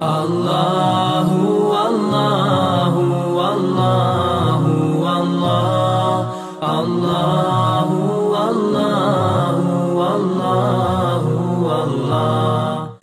Allahu, 0.00 1.72
Allahu, 1.76 3.04
Allahu, 3.36 5.04
Allah, 5.04 6.32
Allahu, 6.56 8.00
Allahu, 8.32 10.00
Allahu, 10.00 11.66
Allah. 11.68 12.96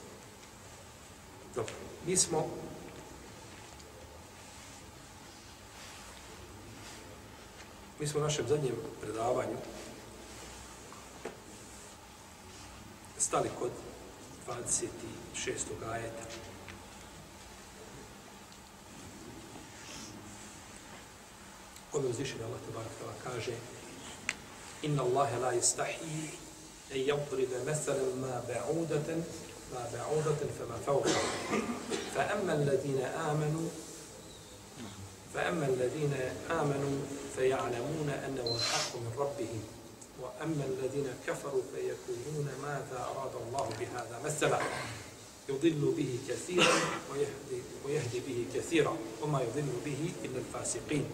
Dobro, 1.54 1.74
mi 2.06 2.18
smo 2.18 2.50
mi 8.00 8.08
smo 8.08 8.20
u 8.20 8.24
našem 8.24 8.48
zadnjem 8.48 8.76
predavanju 9.02 9.58
stali 13.18 13.50
kod 13.60 13.72
26. 14.48 15.92
ajeta. 15.92 16.47
Ove 21.98 22.08
uzvišenje 22.14 22.46
Allah 22.46 22.62
tabarak 22.62 22.94
tala 23.02 23.16
kaže 23.26 23.58
Inna 24.86 25.02
Allahe 25.02 25.40
la 25.42 25.52
istahi 25.58 26.30
en 26.94 27.02
yadribe 27.10 27.58
mathalan 27.66 28.14
ma 28.22 28.38
ba'udatan 28.46 29.26
ma 29.74 29.82
ba'udatan 29.90 30.50
fama 30.58 30.78
fawqa. 30.86 31.22
Fa 32.14 32.22
amanu 32.38 33.66
فأما 35.34 35.66
الذين 35.66 36.14
آمنوا 36.50 36.98
فيعلمون 37.36 38.10
أنه 38.10 38.56
الحق 38.56 38.96
من 38.96 39.12
ربهم 39.18 39.62
وأما 40.22 40.64
الذين 40.66 41.08
كفروا 41.28 41.62
فيقولون 41.76 42.48
ماذا 42.62 43.00
أراد 43.12 43.32
الله 43.48 43.70
بهذا 43.80 44.22
مثلا 44.26 44.60
يضل 45.50 45.94
به 45.98 46.20
كثيرا 46.30 46.74
ويهدي, 47.12 47.62
ويهدي 47.86 48.20
به 48.20 48.46
كثيرا 48.56 48.98
وما 49.22 49.42
يضل 49.42 49.70
به 49.86 50.12
إلا 50.26 50.38
الفاسقين 50.40 51.06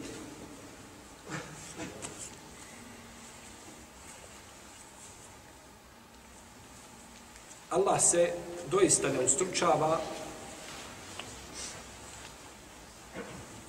Allah 7.69 8.01
se 8.01 8.33
doista 8.71 9.09
ne 9.09 9.25
ustručava 9.25 10.01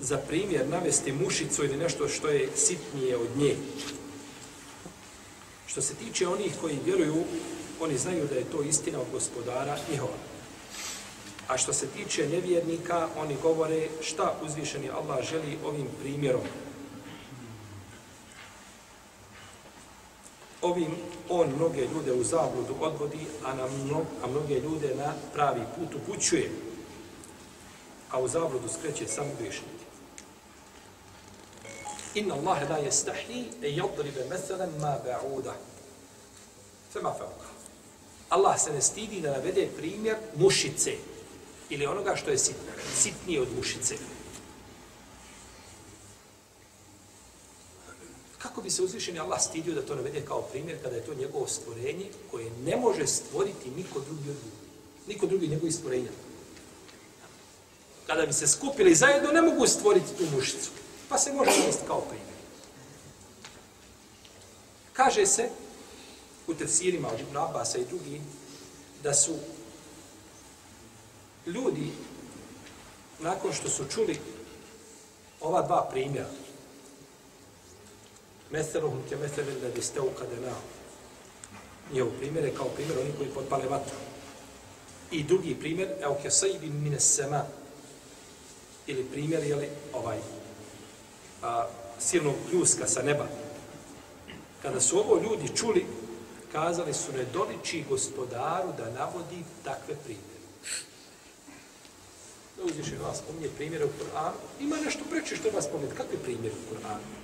za 0.01 0.19
primjer 0.19 0.69
navesti 0.69 1.13
mušicu 1.13 1.65
ili 1.65 1.77
nešto 1.77 2.09
što 2.09 2.29
je 2.29 2.49
sitnije 2.57 3.17
od 3.17 3.37
nje. 3.37 3.57
Što 5.67 5.83
se 5.83 5.95
tiče 5.95 6.29
onih 6.29 6.53
koji 6.61 6.79
vjeruju, 6.85 7.25
oni 7.81 7.99
znaju 7.99 8.27
da 8.27 8.35
je 8.35 8.51
to 8.51 8.63
istina 8.63 9.01
od 9.01 9.07
gospodara 9.13 9.77
njihova. 9.91 10.17
A 11.49 11.59
što 11.59 11.73
se 11.73 11.87
tiče 11.87 12.29
nevjernika, 12.29 13.09
oni 13.17 13.37
govore 13.43 13.89
šta 14.03 14.35
uzvišeni 14.45 14.91
Allah 14.91 15.25
želi 15.31 15.59
ovim 15.65 15.87
primjerom. 16.03 16.43
Ovim 20.65 20.97
on 21.29 21.53
mnoge 21.57 21.89
ljude 21.95 22.13
u 22.13 22.25
zabludu 22.25 22.75
odvodi, 22.81 23.27
a, 23.45 23.55
na 23.55 23.67
mno, 23.67 24.01
a 24.23 24.27
mnoge 24.27 24.61
ljude 24.61 24.95
na 24.95 25.13
pravi 25.35 25.61
put 25.77 25.95
upućuje. 25.95 26.51
A 28.11 28.21
u 28.21 28.29
zabludu 28.29 28.69
skreće 28.69 29.07
samo 29.07 29.31
grešnike. 29.39 29.85
Inna 32.15 32.35
Allahe 32.35 32.69
la 32.69 32.79
jestahli 32.79 33.45
e 33.63 33.77
jadribe 33.77 34.25
meselan 34.31 34.71
ma 34.81 34.99
ba'uda. 35.07 35.53
Fema 36.93 37.13
fauka. 37.19 37.49
Allah 38.29 38.61
se 38.61 38.73
ne 38.73 38.81
stidi 38.81 39.21
da 39.21 39.31
navede 39.31 39.69
primjer 39.77 40.17
mušice 40.37 40.93
ili 41.71 41.87
onoga 41.87 42.17
što 42.17 42.31
je 42.31 42.39
sitnije 42.95 43.41
od 43.41 43.49
mušice. 43.57 43.95
Kako 48.55 48.63
bi 48.63 48.71
se 48.71 48.83
uzvišeni 48.83 49.19
Allah 49.19 49.43
stidio 49.43 49.75
da 49.75 49.83
to 49.83 49.95
navede 49.95 50.21
kao 50.25 50.43
primjer 50.43 50.83
kada 50.83 50.97
je 50.97 51.07
to 51.07 51.15
njegovo 51.15 51.47
stvorenje 51.47 52.07
koje 52.31 52.51
ne 52.65 52.77
može 52.77 53.07
stvoriti 53.07 53.71
niko 53.77 54.01
drugi 54.01 54.31
od 54.31 54.37
ljudi. 54.37 54.57
Niko 55.07 55.27
drugi 55.27 55.49
njegovi 55.49 55.73
stvorenja. 55.73 56.11
Kada 58.07 58.27
bi 58.27 58.33
se 58.33 58.49
skupili 58.49 58.95
zajedno, 58.95 59.33
ne 59.33 59.43
mogu 59.43 59.67
stvoriti 59.67 60.17
tu 60.19 60.25
mušicu. 60.37 60.71
Pa 61.09 61.19
se 61.19 61.33
može 61.33 61.51
navesti 61.51 61.87
kao 61.87 62.01
primjer. 62.01 62.37
Kaže 64.93 65.27
se 65.27 65.49
u 66.47 66.55
tefsirima 66.55 67.09
od 67.09 67.21
Ibn 67.21 67.37
Abasa 67.37 67.79
i 67.79 67.85
drugi 67.85 68.21
da 69.03 69.15
su 69.15 69.35
ljudi 71.47 71.91
nakon 73.21 73.53
što 73.53 73.69
su 73.69 73.85
čuli 73.95 74.21
ova 75.41 75.63
dva 75.63 75.89
primjera 75.91 76.29
Meseluhum 78.55 79.03
ke 79.11 79.17
meselin 79.17 79.61
da 79.61 79.69
biste 79.75 80.01
kadenao. 80.19 80.61
njihov 81.93 82.11
primjer 82.19 82.45
je 82.45 82.55
kao 82.55 82.69
primjer 82.69 82.99
oni 82.99 83.13
koji 83.19 83.29
potpale 83.29 83.69
vatru. 83.69 83.97
I 85.11 85.23
drugi 85.23 85.55
primjer, 85.55 85.89
evo 86.03 86.19
ke 86.23 86.31
sajibin 86.31 86.83
mine 86.83 87.01
sema 87.01 87.45
ili 88.87 89.05
primjer, 89.05 89.45
jeli, 89.45 89.69
ovaj, 89.93 90.19
a, 91.43 91.67
silnog 91.99 92.35
pljuska 92.51 92.87
sa 92.87 93.03
neba. 93.03 93.27
Kada 94.63 94.81
su 94.81 94.99
ovo 94.99 95.21
ljudi 95.23 95.57
čuli, 95.57 95.87
kazali 96.53 96.95
su 96.95 97.13
ne 97.13 97.25
doliči 97.33 97.85
gospodaru 97.89 98.73
da 98.79 98.91
navodi 98.91 99.45
takve 99.65 99.95
primjere. 100.05 100.45
Da 102.57 102.65
uzviše 102.65 102.97
vas 103.03 103.19
spominje 103.19 103.49
primjere 103.57 103.85
u 103.85 103.91
Koranu, 103.99 104.37
Ima 104.61 104.77
nešto 104.77 105.05
preče 105.11 105.37
što 105.37 105.51
vas 105.51 105.65
spominje. 105.65 105.95
Kakve 105.97 106.19
primjere 106.19 106.55
u 106.55 106.75
Koranu? 106.75 107.24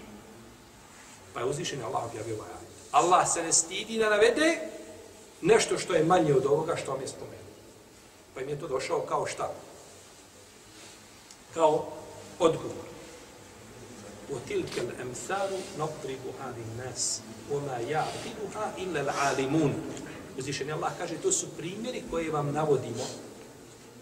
Pa 1.34 1.40
je 1.40 1.46
uzvišen 1.46 1.84
Allah 1.84 2.06
objavio 2.06 2.36
ovaj 2.36 2.50
ajit. 2.50 2.70
Allah 2.92 3.34
se 3.34 3.44
ne 3.44 3.54
stidi 3.54 3.98
da 3.98 4.10
navede 4.10 4.60
nešto 5.42 5.78
što 5.78 5.94
je 5.94 6.04
manje 6.04 6.34
od 6.34 6.46
ovoga 6.46 6.76
što 6.76 6.92
vam 6.92 7.02
je 7.02 7.08
spomenuo. 7.08 7.36
Pa 8.34 8.42
im 8.42 8.50
je 8.50 8.60
to 8.60 8.68
došao 8.68 9.02
kao 9.02 9.26
šta? 9.26 9.52
Kao 11.54 11.88
odgovor. 12.40 12.86
وتلك 14.30 14.80
الأمثال 14.80 15.50
نضربها 15.80 16.54
للناس 16.58 17.22
وما 17.52 17.78
يعقلها 17.80 18.74
إلا 18.78 19.02
العالمون 19.02 19.74
Uzvišen 20.38 20.72
Allah 20.72 20.92
kaže, 20.98 21.16
to 21.16 21.32
su 21.32 21.48
primjeri 21.58 22.04
koje 22.12 22.32
vam 22.32 22.52
navodimo. 22.52 23.08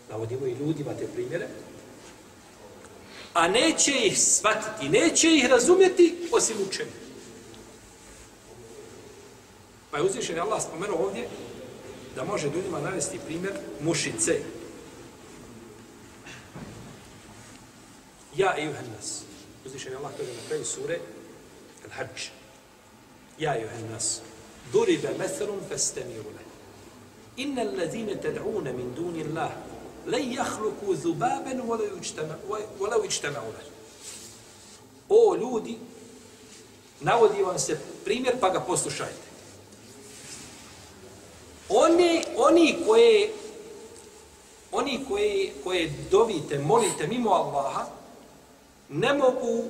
Navodimo 0.10 0.46
i 0.46 0.54
ljudima 0.54 0.94
te 0.94 1.08
primjere. 1.08 1.48
A 3.34 3.48
neće 3.48 3.92
ih 3.92 4.20
shvatiti, 4.20 4.90
neće 4.90 5.36
ih 5.36 5.46
razumjeti 5.46 6.30
osim 6.32 6.58
učeni. 6.68 6.92
Pa 9.99 10.03
je 10.03 10.11
uzvišen 10.11 10.39
Allah 10.39 10.63
spomenuo 10.63 11.07
ovdje 11.07 11.29
da 12.15 12.25
može 12.25 12.47
ljudima 12.47 12.81
navesti 12.81 13.19
primjer 13.27 13.53
mušice. 13.81 14.41
Ja 18.37 18.57
i 18.59 18.67
nas. 18.67 19.23
Uzvišen 19.67 19.97
Allah 19.97 20.11
kaže 20.17 20.31
na 20.31 20.49
kraju 20.49 20.65
sure 20.65 20.99
Al-Hajj. 21.85 22.31
Ja 23.39 23.55
juhen 23.55 23.91
nas. 23.91 24.21
Duribe 24.73 25.09
methrun 25.19 25.61
festemiru 25.69 26.31
le. 26.31 26.45
Inna 27.37 27.63
allazine 27.63 28.21
ted'une 28.23 28.73
min 28.73 28.95
duni 28.95 29.25
Allah 29.25 29.51
le 30.07 30.19
jahluku 30.35 30.97
zubaben 30.97 31.61
volau 32.79 33.05
ičtema'u 33.05 33.49
le. 33.49 33.65
O 35.09 35.37
ljudi, 35.37 35.79
navodi 37.01 37.43
vam 37.43 37.59
se 37.59 37.81
primjer 38.05 38.35
pa 38.41 38.51
ga 38.51 38.61
poslušajte. 38.61 39.28
Oni, 41.70 42.24
oni 42.38 42.78
koje 42.88 43.34
oni 44.74 45.06
koje, 45.10 45.54
koje 45.64 45.94
dovite, 46.12 46.60
molite 46.60 47.08
mimo 47.08 47.30
Allaha, 47.30 47.86
ne 48.90 49.14
mogu 49.14 49.64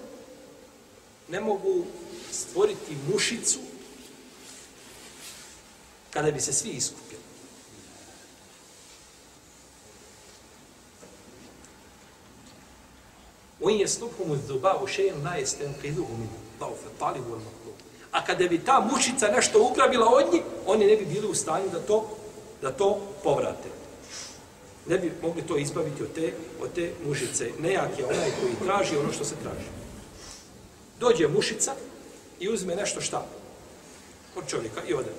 ne 1.30 1.40
mogu 1.40 1.86
stvoriti 2.32 2.98
mušicu 3.14 3.60
kada 6.12 6.32
bi 6.32 6.42
se 6.42 6.54
svi 6.54 6.70
iskupili. 6.70 7.24
وَإِنْ 13.62 13.80
يَسْلُبْهُمُ 13.80 14.32
الذُّبَاءُ 14.32 14.86
شَيْءٍ 14.88 15.14
لَا 15.24 15.36
يَسْتَنْقِذُهُ 15.36 16.08
مِنْ 16.20 16.30
ضَعُفَ 16.60 16.86
الطَّالِبُ 16.86 17.28
وَالْمَطْلُوبُ 17.28 17.78
A 18.13 18.25
kada 18.25 18.49
bi 18.49 18.59
ta 18.59 18.89
mušica 18.93 19.29
nešto 19.29 19.69
ugrabila 19.71 20.07
od 20.07 20.33
njih, 20.33 20.43
oni 20.67 20.87
ne 20.87 20.97
bi 20.97 21.05
bili 21.05 21.27
u 21.27 21.35
stanju 21.35 21.69
da 21.73 21.81
to, 21.81 22.09
da 22.63 22.71
to 22.71 23.01
povrate 23.23 23.79
ne 24.89 24.99
bi 24.99 25.13
mogli 25.23 25.43
to 25.43 25.57
izbaviti 25.57 26.03
od 26.03 26.13
te, 26.15 26.33
od 26.63 26.73
te 26.75 26.93
mušice. 27.07 27.51
Nejak 27.59 27.99
je 27.99 28.05
onaj 28.05 28.31
koji 28.41 28.69
traži 28.69 28.97
ono 28.97 29.13
što 29.13 29.25
se 29.25 29.35
traži. 29.43 29.69
Dođe 31.01 31.29
mušica 31.29 31.75
i 32.41 32.49
uzme 32.49 32.77
nešto 32.77 33.01
šta? 33.01 33.27
Od 34.37 34.49
čovjeka 34.49 34.81
i 34.89 34.95
ode. 34.95 35.11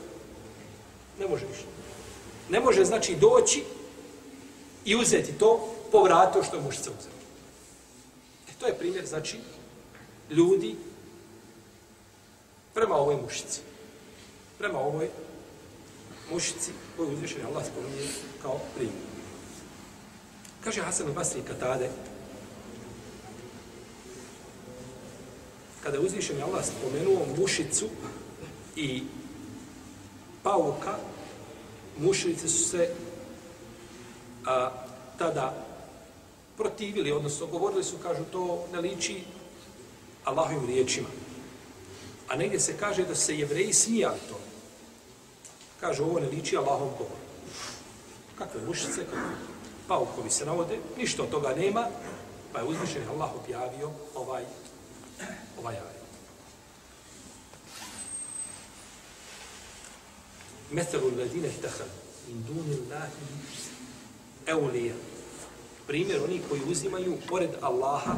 Ne 1.19 1.27
može 1.27 1.45
ništa. 1.45 1.65
Ne 2.49 2.59
može 2.59 2.85
znači 2.85 3.15
doći 3.15 3.63
i 4.85 4.95
uzeti 4.95 5.33
to 5.33 5.75
po 5.91 6.03
vratu 6.03 6.43
što 6.43 6.55
je 6.55 6.61
mušica 6.61 6.89
uzela. 6.99 7.15
E, 8.49 8.51
to 8.59 8.67
je 8.67 8.77
primjer, 8.77 9.05
znači, 9.05 9.37
ljudi 10.29 10.75
prema 12.73 12.95
ovoj 12.95 13.17
mušici. 13.23 13.61
Prema 14.57 14.79
ovoj 14.79 15.09
mušici 16.31 16.71
koju 16.97 17.09
uzvišen 17.09 17.45
Allah 17.45 17.65
spominje 17.65 18.07
kao 18.41 18.59
primjer. 18.75 19.09
Kaže 20.63 20.81
Hasan 20.81 21.07
al-Basri 21.07 21.41
Katade, 21.47 21.89
kada 25.83 25.97
je 25.97 26.05
uzvišen 26.05 26.43
Allah 26.43 26.65
spomenuo 26.65 27.25
mušicu 27.37 27.85
i 28.75 29.03
pauka, 30.43 30.97
mušice 31.97 32.49
su 32.49 32.69
se 32.69 32.89
a, 34.45 34.71
tada 35.17 35.65
protivili, 36.57 37.11
odnosno 37.11 37.47
govorili 37.47 37.83
su, 37.83 37.97
kažu, 37.97 38.23
to 38.31 38.65
ne 38.73 38.81
liči 38.81 39.23
Allahovim 40.23 40.65
riječima. 40.65 41.07
A 42.29 42.35
negdje 42.35 42.59
se 42.59 42.77
kaže 42.77 43.05
da 43.05 43.15
se 43.15 43.37
jevreji 43.37 43.73
smijali 43.73 44.19
to. 44.29 44.39
Kažu, 45.79 46.03
ovo 46.03 46.19
ne 46.19 46.27
liči 46.27 46.57
Allahom 46.57 46.89
govoru. 46.97 47.25
Kakve 48.37 48.61
mušice, 48.67 49.05
kakve 49.05 49.35
paukovi 49.87 50.29
se 50.29 50.45
navode, 50.45 50.77
ništa 50.97 51.23
od 51.23 51.29
toga 51.29 51.55
nema, 51.55 51.87
pa 52.53 52.59
je 52.59 52.65
uzvišen 52.65 53.09
Allah 53.09 53.29
objavio 53.35 53.91
ovaj, 54.15 54.43
ovaj 55.59 55.75
ajet. 55.75 55.99
Methelu 60.71 61.11
ladine 61.17 61.49
htahal 61.49 61.87
in 62.29 62.43
duni 62.47 62.77
lahi 62.91 63.25
eulija. 64.45 64.95
Primjer 65.87 66.23
oni 66.23 66.41
koji 66.49 66.61
uzimaju 66.71 67.17
pored 67.29 67.49
Allaha 67.61 68.15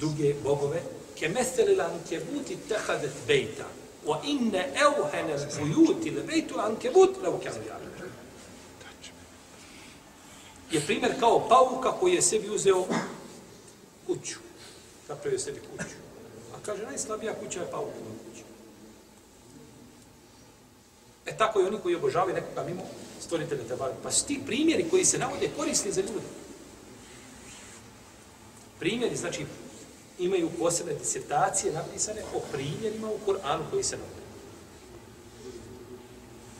druge 0.00 0.34
bogove, 0.42 0.82
ke 1.20 1.28
meseli 1.28 1.76
lan 1.76 2.00
kebuti 2.08 2.56
tehadet 2.68 3.12
bejta, 3.28 3.68
wa 4.08 4.16
inne 4.24 4.72
euhene 4.72 5.36
bujuti 5.58 6.10
le 6.16 6.22
bejtu 6.24 6.56
lan 6.56 6.76
kebut 6.80 7.20
le 7.22 7.28
ukjanu 7.28 7.60
Je 10.70 10.80
primjer 10.80 11.20
kao 11.20 11.48
pauka 11.48 11.92
koji 11.92 12.14
je 12.14 12.22
sebi 12.22 12.48
uzeo 12.48 12.86
kuću. 14.06 14.38
Napravio 15.08 15.38
sebi 15.38 15.60
kuću. 15.60 15.96
A 16.54 16.56
kaže, 16.62 16.82
najslabija 16.82 17.34
kuća 17.34 17.60
je 17.60 17.70
paukova 17.70 18.12
kuća. 18.24 18.44
E 21.26 21.36
tako 21.36 21.60
i 21.60 21.64
oni 21.64 21.78
koji 21.82 21.94
obožavaju 21.94 22.34
nekoga 22.34 22.62
mimo 22.62 22.82
stvoritelja 23.20 23.62
te 23.68 23.76
Pa 24.02 24.10
su 24.10 24.26
ti 24.26 24.40
primjeri 24.46 24.88
koji 24.90 25.04
se 25.04 25.18
navode 25.18 25.50
korisni 25.56 25.92
za 25.92 26.00
ljude. 26.00 26.26
Primjeri, 28.78 29.16
znači, 29.16 29.46
imaju 30.20 30.50
posebne 30.58 30.94
disertacije 30.94 31.72
napisane 31.72 32.22
o 32.34 32.40
primjerima 32.52 33.10
u 33.10 33.18
Koranu 33.24 33.64
koji 33.70 33.82
se 33.82 33.96
navode. 33.96 34.20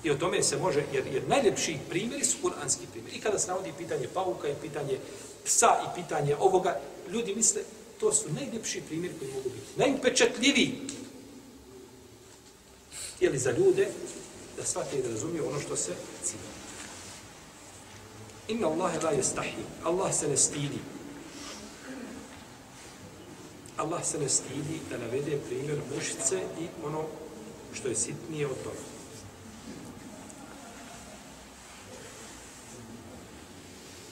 I 0.05 0.11
o 0.11 0.15
tome 0.15 0.43
se 0.43 0.57
može, 0.57 0.85
jer, 0.93 1.07
jer 1.07 1.29
najljepši 1.29 1.79
primjeri 1.89 2.25
su 2.25 2.37
kuranski 2.43 2.87
primjeri. 2.93 3.17
I 3.17 3.21
kada 3.21 3.39
se 3.39 3.49
navodi 3.49 3.73
pitanje 3.79 4.09
pauka 4.15 4.49
i 4.49 4.55
pitanje 4.63 4.99
psa 5.45 5.77
i 5.85 6.01
pitanje 6.01 6.37
ovoga, 6.37 6.81
ljudi 7.09 7.35
misle, 7.35 7.63
to 8.01 8.13
su 8.13 8.33
najljepši 8.33 8.83
primjeri 8.89 9.15
koji 9.19 9.33
mogu 9.33 9.51
biti. 9.51 9.67
Najupečetljiviji. 9.77 10.81
Jeli 13.21 13.39
za 13.39 13.51
ljude, 13.51 13.89
da 14.57 14.65
shvate 14.65 14.99
i 14.99 15.03
da 15.03 15.09
razumiju 15.09 15.49
ono 15.49 15.61
što 15.61 15.77
se 15.77 15.93
cilje. 16.25 16.51
Inna 18.49 18.69
Allahe 18.69 18.99
la 19.01 19.13
yastahi. 19.13 19.63
Allah 19.85 20.15
se 20.15 20.29
ne 20.29 20.37
stidi. 20.37 20.79
Allah 23.81 24.05
se 24.05 24.19
ne 24.19 24.29
stidi 24.29 24.81
da 24.91 24.99
navede 24.99 25.39
primjer 25.49 25.81
mušice 25.95 26.43
i 26.61 26.69
ono 26.85 27.05
što 27.73 27.89
je 27.89 27.97
sitnije 27.97 28.47
od 28.47 28.57
toga. 28.65 28.81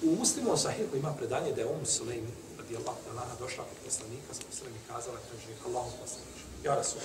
U 0.03 0.17
muslimu 0.19 0.57
sahihu 0.57 0.97
ima 0.97 1.15
predanje 1.15 1.53
da 1.53 1.61
je 1.61 1.67
um 1.67 1.87
Sulejm 1.87 2.27
radi 2.69 2.77
Allah 2.77 2.97
da 3.07 3.21
lana 3.21 3.35
došla 3.41 3.65
kod 3.65 3.79
poslanika 3.85 4.35
sa 4.35 4.43
poslanim 4.51 4.77
i 4.77 4.89
kazala 4.89 5.19
kaže 5.31 5.53
Allahu 5.67 5.91
poslaniče 6.01 6.45
ja 6.65 6.75
Rasul 6.75 7.01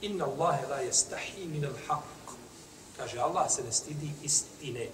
inna 0.00 0.24
Allahe 0.24 0.66
la 0.66 0.76
jestahi 0.76 1.46
min 1.46 1.64
al 1.64 1.74
haq 1.88 2.34
kaže 2.96 3.18
Allah 3.18 3.50
se 3.50 3.62
ne 3.62 3.72
stidi 3.72 4.10
istine 4.22 4.88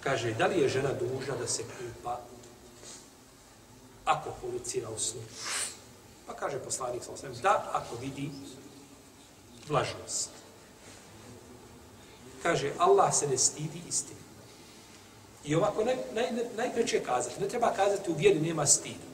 kaže 0.00 0.34
da 0.34 0.46
li 0.46 0.60
je 0.60 0.68
žena 0.68 0.92
dužna 0.92 1.36
da 1.36 1.46
se 1.46 1.62
kupa 1.62 2.20
ako 4.06 4.30
policira 4.40 4.88
u 4.90 4.98
snu. 4.98 5.20
Pa 6.26 6.34
kaže 6.34 6.58
poslanik 6.58 7.04
sa 7.04 7.12
osvijem, 7.12 7.34
da, 7.42 7.70
ako 7.72 7.96
vidi 8.00 8.30
vlažnost. 9.68 10.30
Kaže, 12.42 12.72
Allah 12.78 13.14
se 13.14 13.26
ne 13.26 13.38
stidi 13.38 13.82
istine. 13.88 14.20
I 15.44 15.54
ovako 15.54 15.84
naj, 15.84 15.96
naj, 16.14 16.26
najpreće 16.56 17.02
kazati, 17.02 17.40
ne 17.40 17.48
treba 17.48 17.72
kazati 17.72 18.10
u 18.10 18.14
vjeri 18.14 18.40
nema 18.40 18.66
stida. 18.66 19.06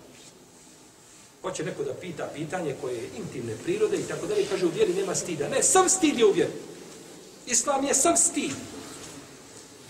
Hoće 1.42 1.64
neko 1.64 1.84
da 1.84 1.94
pita 1.94 2.30
pitanje 2.34 2.76
koje 2.80 2.94
je 2.94 3.10
intimne 3.16 3.56
prirode 3.64 3.96
i 3.96 4.08
tako 4.08 4.26
dalje, 4.26 4.46
kaže 4.46 4.66
u 4.66 4.70
vjeri 4.70 4.94
nema 4.94 5.14
stida. 5.14 5.48
Ne, 5.48 5.62
sam 5.62 5.88
stid 5.88 6.18
je 6.18 6.26
u 6.26 6.32
vjeri. 6.32 6.52
Islam 7.46 7.84
je 7.84 7.94
sam 7.94 8.16
stid. 8.16 8.52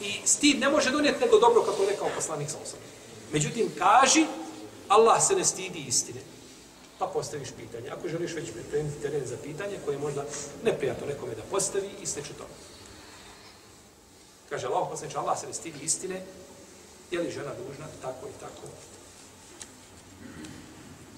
I 0.00 0.26
stid 0.26 0.60
ne 0.60 0.68
može 0.68 0.90
donijeti 0.90 1.20
nego 1.20 1.38
dobro, 1.38 1.62
kako 1.62 1.82
je 1.82 1.90
rekao 1.90 2.08
poslanik 2.14 2.50
sa 2.50 2.56
osvijem. 2.62 2.86
Međutim, 3.32 3.70
kaži, 3.78 4.26
Allah 4.88 5.22
se 5.22 5.34
ne 5.34 5.44
stidi 5.44 5.84
istine. 5.88 6.20
Pa 6.98 7.06
postaviš 7.06 7.48
pitanje. 7.56 7.90
Ako 7.90 8.08
želiš 8.08 8.34
već 8.34 8.52
pripremiti 8.52 9.02
teren 9.02 9.26
za 9.26 9.36
pitanje 9.36 9.78
koje 9.84 9.94
je 9.94 9.98
možda 9.98 10.24
neprijatno 10.64 11.06
nekome 11.06 11.34
da 11.34 11.42
postavi, 11.50 11.90
i 12.02 12.06
sliče 12.06 12.32
to. 12.38 12.46
Kaže 14.48 14.66
Allah, 14.66 14.88
poslaniče, 14.90 15.18
Allah 15.18 15.40
se 15.40 15.46
ne 15.46 15.54
stidi 15.54 15.78
istine, 15.84 16.22
je 17.10 17.20
li 17.20 17.30
žena 17.30 17.50
dužna 17.54 17.86
tako 18.02 18.26
i 18.28 18.40
tako. 18.40 18.68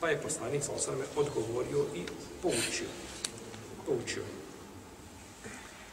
Pa 0.01 0.09
je 0.09 0.23
poslanik 0.23 0.65
sa 0.65 0.73
osvrame 0.73 1.05
odgovorio 1.17 1.87
i 1.95 2.03
poučio. 2.43 2.89
Poučio. 3.87 4.23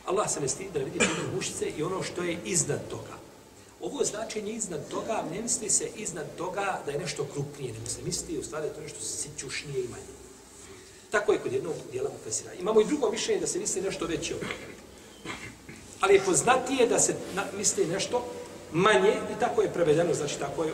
Allah 0.06 0.30
se 0.30 0.40
ne 0.40 0.48
stidi 0.48 0.70
da 0.74 0.80
vidi 0.80 1.00
mušice 1.36 1.66
i 1.66 1.84
ono 1.84 2.04
što 2.04 2.24
je 2.24 2.40
iznad 2.46 2.88
toga. 2.90 3.21
Ovo 3.82 4.04
značenje 4.06 4.54
iznad 4.54 4.90
toga, 4.90 5.24
ne 5.32 5.42
misli 5.42 5.70
se 5.70 5.90
iznad 5.96 6.36
toga 6.38 6.82
da 6.86 6.92
je 6.92 7.00
nešto 7.00 7.26
krupnije, 7.34 7.74
nego 7.74 7.86
se 7.86 8.02
misli 8.06 8.38
u 8.38 8.44
stvari 8.44 8.64
da 8.64 8.68
je 8.68 8.76
to 8.76 8.82
nešto 8.82 9.00
sićušnije 9.00 9.84
i 9.84 9.88
manje. 9.88 10.12
Tako 11.12 11.34
je 11.34 11.40
kod 11.40 11.54
jednog 11.54 11.74
dijela 11.92 12.10
mufesira. 12.10 12.54
Imamo 12.54 12.82
i 12.82 12.86
drugo 12.86 13.12
mišljenje 13.12 13.42
da 13.42 13.48
se 13.48 13.60
misli 13.60 13.82
nešto 13.82 14.06
veće 14.06 14.36
od 14.36 14.40
toga. 14.40 14.54
Ali 16.00 16.14
je 16.14 16.26
poznatije 16.26 16.88
da 16.88 17.00
se 17.00 17.16
na, 17.36 17.46
misli 17.58 17.86
nešto 17.86 18.26
manje 18.72 19.14
i 19.38 19.40
tako 19.40 19.62
je 19.62 19.74
prevedeno, 19.74 20.14
znači 20.14 20.40
tako 20.40 20.64
je 20.64 20.74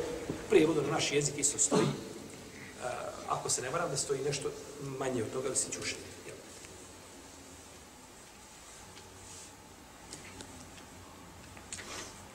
prijevodno 0.50 0.82
na 0.82 0.92
naš 0.92 1.12
jezik 1.12 1.38
isto 1.38 1.60
stoji. 1.60 1.82
Uh, 1.84 2.86
ako 3.30 3.50
se 3.50 3.62
ne 3.62 3.70
varam 3.70 3.90
da 3.90 3.98
stoji 3.98 4.22
nešto 4.22 4.52
manje 5.00 5.24
od 5.24 5.32
toga, 5.34 5.50
da 5.50 5.56
se 5.56 5.72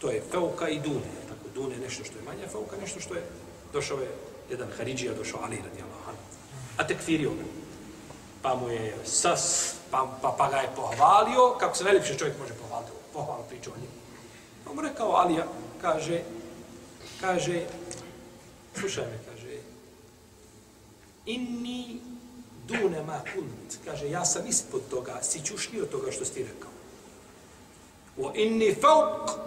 To 0.02 0.10
je 0.10 0.22
fauka 0.32 0.68
i 0.68 0.80
dune. 0.80 1.10
Tako, 1.28 1.46
dune 1.54 1.74
je 1.74 1.80
nešto 1.80 2.04
što 2.04 2.18
je 2.18 2.24
manje, 2.24 2.48
fauka 2.52 2.76
nešto 2.76 3.00
što 3.00 3.14
je... 3.14 3.22
Došao 3.72 4.00
je 4.00 4.10
jedan 4.50 4.68
Haridžija, 4.76 5.14
došao 5.14 5.40
Ali 5.42 5.56
radi 5.56 5.82
Allah. 5.82 6.16
A 6.76 6.86
tekfirio 6.86 7.30
ga. 7.30 7.44
Pa 8.42 8.54
mu 8.54 8.68
je 8.68 8.96
sas, 9.04 9.74
pa, 9.90 10.18
pa, 10.22 10.34
pa 10.38 10.50
ga 10.50 10.56
je 10.56 10.74
pohvalio, 10.76 11.54
kako 11.60 11.76
se 11.76 11.84
najljepše 11.84 12.18
čovjek 12.18 12.38
može 12.38 12.54
pohvaliti, 12.54 12.92
pohvalno 13.12 13.44
priču 13.48 13.70
o 13.70 13.78
njim. 13.78 13.90
Pa 14.64 14.72
mu 14.72 14.80
rekao 14.80 15.10
Alija, 15.10 15.46
kaže, 15.80 16.20
kaže, 17.20 17.66
slušaj 18.78 19.04
me, 19.04 19.18
kaže, 19.30 19.56
inni 21.26 22.00
dune 22.66 23.02
ma 23.02 23.20
kunt, 23.34 23.78
kaže, 23.84 24.10
ja 24.10 24.24
sam 24.24 24.46
ispod 24.46 24.82
toga, 24.90 25.22
si 25.22 25.44
čušnio 25.44 25.84
toga 25.84 26.12
što 26.12 26.24
si 26.24 26.34
ti 26.34 26.44
rekao. 26.44 26.70
O 28.18 28.32
inni 28.34 28.74
fauk 28.74 29.41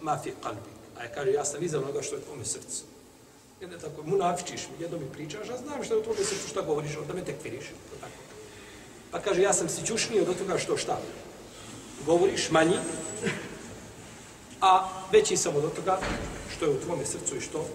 ma 0.00 0.18
fi 0.18 0.32
qalbi. 0.42 0.70
A 0.98 1.02
ja 1.04 1.12
kaže, 1.12 1.32
ja 1.32 1.44
sam 1.44 1.62
iza 1.62 1.78
onoga 1.78 2.02
što 2.02 2.14
je 2.14 2.20
u 2.20 2.24
tvome 2.24 2.44
srcu. 2.44 2.84
Jedno 3.60 3.78
tako, 3.78 4.02
munafičiš 4.02 4.68
mi, 4.68 4.82
jedno 4.82 4.98
mi 4.98 5.12
pričaš, 5.12 5.48
a 5.48 5.56
znam 5.56 5.84
što 5.84 5.94
je 5.94 6.00
u 6.00 6.04
tvome 6.04 6.24
srcu, 6.24 6.48
šta 6.48 6.62
govoriš, 6.62 6.96
onda 6.96 7.14
me 7.14 7.24
tekfiriš. 7.24 7.64
Tako. 8.00 8.12
Pa 9.10 9.20
kaže, 9.20 9.42
ja 9.42 9.52
sam 9.52 9.68
si 9.68 9.86
čušniji 9.86 10.20
od 10.20 10.38
toga 10.38 10.58
što 10.58 10.76
šta. 10.76 11.00
Govoriš 12.06 12.50
manji, 12.50 12.76
a 14.60 14.88
veći 15.12 15.36
sam 15.36 15.56
od 15.56 15.74
toga 15.74 15.98
što 16.56 16.64
je 16.64 16.70
u 16.70 16.80
tvome 16.80 17.06
srcu 17.06 17.36
i 17.36 17.40
što, 17.40 17.66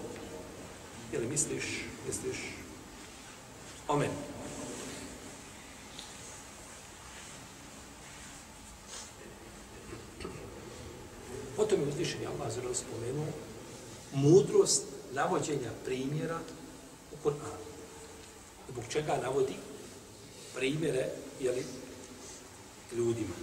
jel 1.12 1.22
misliš, 1.30 1.64
misliš 2.06 2.36
o 3.88 3.96
meni. 3.96 4.14
Potom 11.56 11.80
je 11.80 11.88
uzvišen 11.88 12.26
Allah 12.26 12.52
zelo 12.54 12.74
spomenuo 12.74 13.26
mudrost 14.12 14.82
navođenja 15.12 15.70
primjera 15.84 16.38
u 17.12 17.28
Kur'anu. 17.28 17.66
Zbog 18.68 18.84
čega 18.88 19.18
navodi 19.22 19.54
primjere 20.54 21.08
jeli, 21.40 21.64
ljudima. 22.92 23.34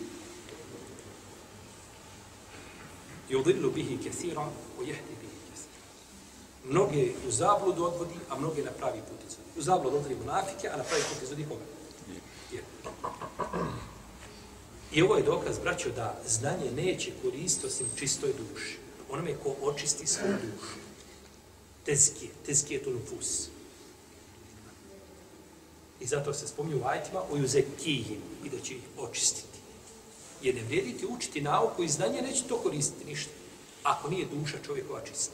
Yudillu 3.29 3.73
bihi 3.73 3.97
kathira 4.03 4.41
wa 4.77 4.83
yahdi 4.83 5.13
bihi 5.21 5.37
kathira. 5.49 5.79
Mnoge 6.65 7.11
u 7.27 7.31
zabludu 7.31 7.85
odvodi, 7.85 8.15
a 8.29 8.39
mnoge 8.39 8.63
na 8.63 8.71
pravi 8.71 8.99
put 9.09 9.19
izvodi. 9.27 9.49
U 9.57 9.61
zabludu 9.61 9.97
odvodi 9.97 10.15
munafike, 10.15 10.69
a 10.69 10.77
na 10.77 10.83
pravi 10.83 11.03
put 11.13 11.23
izvodi 11.23 11.45
koga? 11.49 11.63
Je. 12.51 12.63
I 14.93 15.01
ovo 15.01 15.15
je 15.15 15.23
dokaz, 15.23 15.59
braćo, 15.59 15.89
da 15.89 16.21
znanje 16.27 16.71
neće 16.71 17.11
koristiti 17.21 17.67
osim 17.67 17.87
čistoj 17.95 18.33
duši. 18.33 18.77
Onome 19.09 19.35
ko 19.43 19.55
očisti 19.61 20.07
svoju 20.07 20.33
dušu. 20.33 20.75
Tezkije, 21.85 22.31
tezkije 22.45 22.83
tu 22.83 22.91
nufus. 22.91 23.47
I 25.99 26.05
zato 26.05 26.33
se 26.33 26.47
spominju 26.47 26.81
u 26.81 26.85
ajtima 26.85 27.21
o 27.31 27.37
juzekijim 27.37 28.21
i 28.45 28.49
da 28.49 28.59
će 28.59 28.73
ih 28.73 28.81
očistiti. 28.97 29.59
Jer 30.41 30.55
ne 30.55 30.63
vrijediti 30.63 31.05
učiti 31.05 31.41
nauku 31.41 31.83
i 31.83 31.89
znanje, 31.89 32.21
neće 32.21 32.43
to 32.43 32.57
koristiti 32.57 33.05
ništa. 33.05 33.31
Ako 33.83 34.09
nije 34.09 34.25
duša 34.25 34.57
čovjekova 34.65 35.01
čista. 35.01 35.33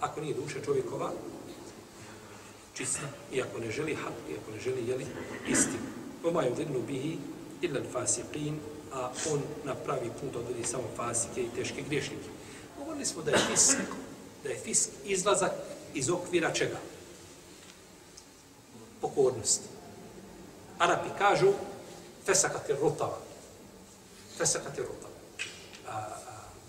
Ako 0.00 0.20
nije 0.20 0.34
duša 0.34 0.64
čovjekova 0.64 1.12
čista. 2.74 3.08
I 3.32 3.42
ako 3.42 3.58
ne 3.58 3.70
želi 3.70 3.94
hak, 3.94 4.14
i 4.30 4.34
ako 4.42 4.50
ne 4.50 4.60
želi 4.60 4.88
jeli 4.88 5.06
istinu. 5.48 5.91
Oma 6.24 6.42
je 6.42 6.52
udinu 6.52 6.82
bihi 6.86 7.18
illa 7.62 7.80
fasiqin, 7.92 8.58
a 8.92 9.10
on 9.32 9.42
na 9.64 9.74
pravi 9.74 10.10
put 10.20 10.36
odvodi 10.36 10.64
samo 10.64 10.84
fasike 10.96 11.42
i 11.42 11.50
teške 11.54 11.82
griješnike. 11.82 12.28
Govorili 12.78 13.06
smo 13.06 13.22
da 13.22 13.30
je 13.30 13.38
fisk, 13.50 13.78
da 14.44 14.50
je 14.50 14.58
fisk 14.58 14.90
izlazak 15.04 15.52
iz 15.94 16.10
okvira 16.10 16.52
čega? 16.52 16.76
Pokornosti. 19.00 19.68
Arapi 20.78 21.08
kažu 21.18 21.52
fesakati 22.26 22.72
rutava. 22.72 23.18
Fesakati 24.38 24.80
rutava. 24.80 25.14
A, 25.88 25.96
a, 25.96 26.16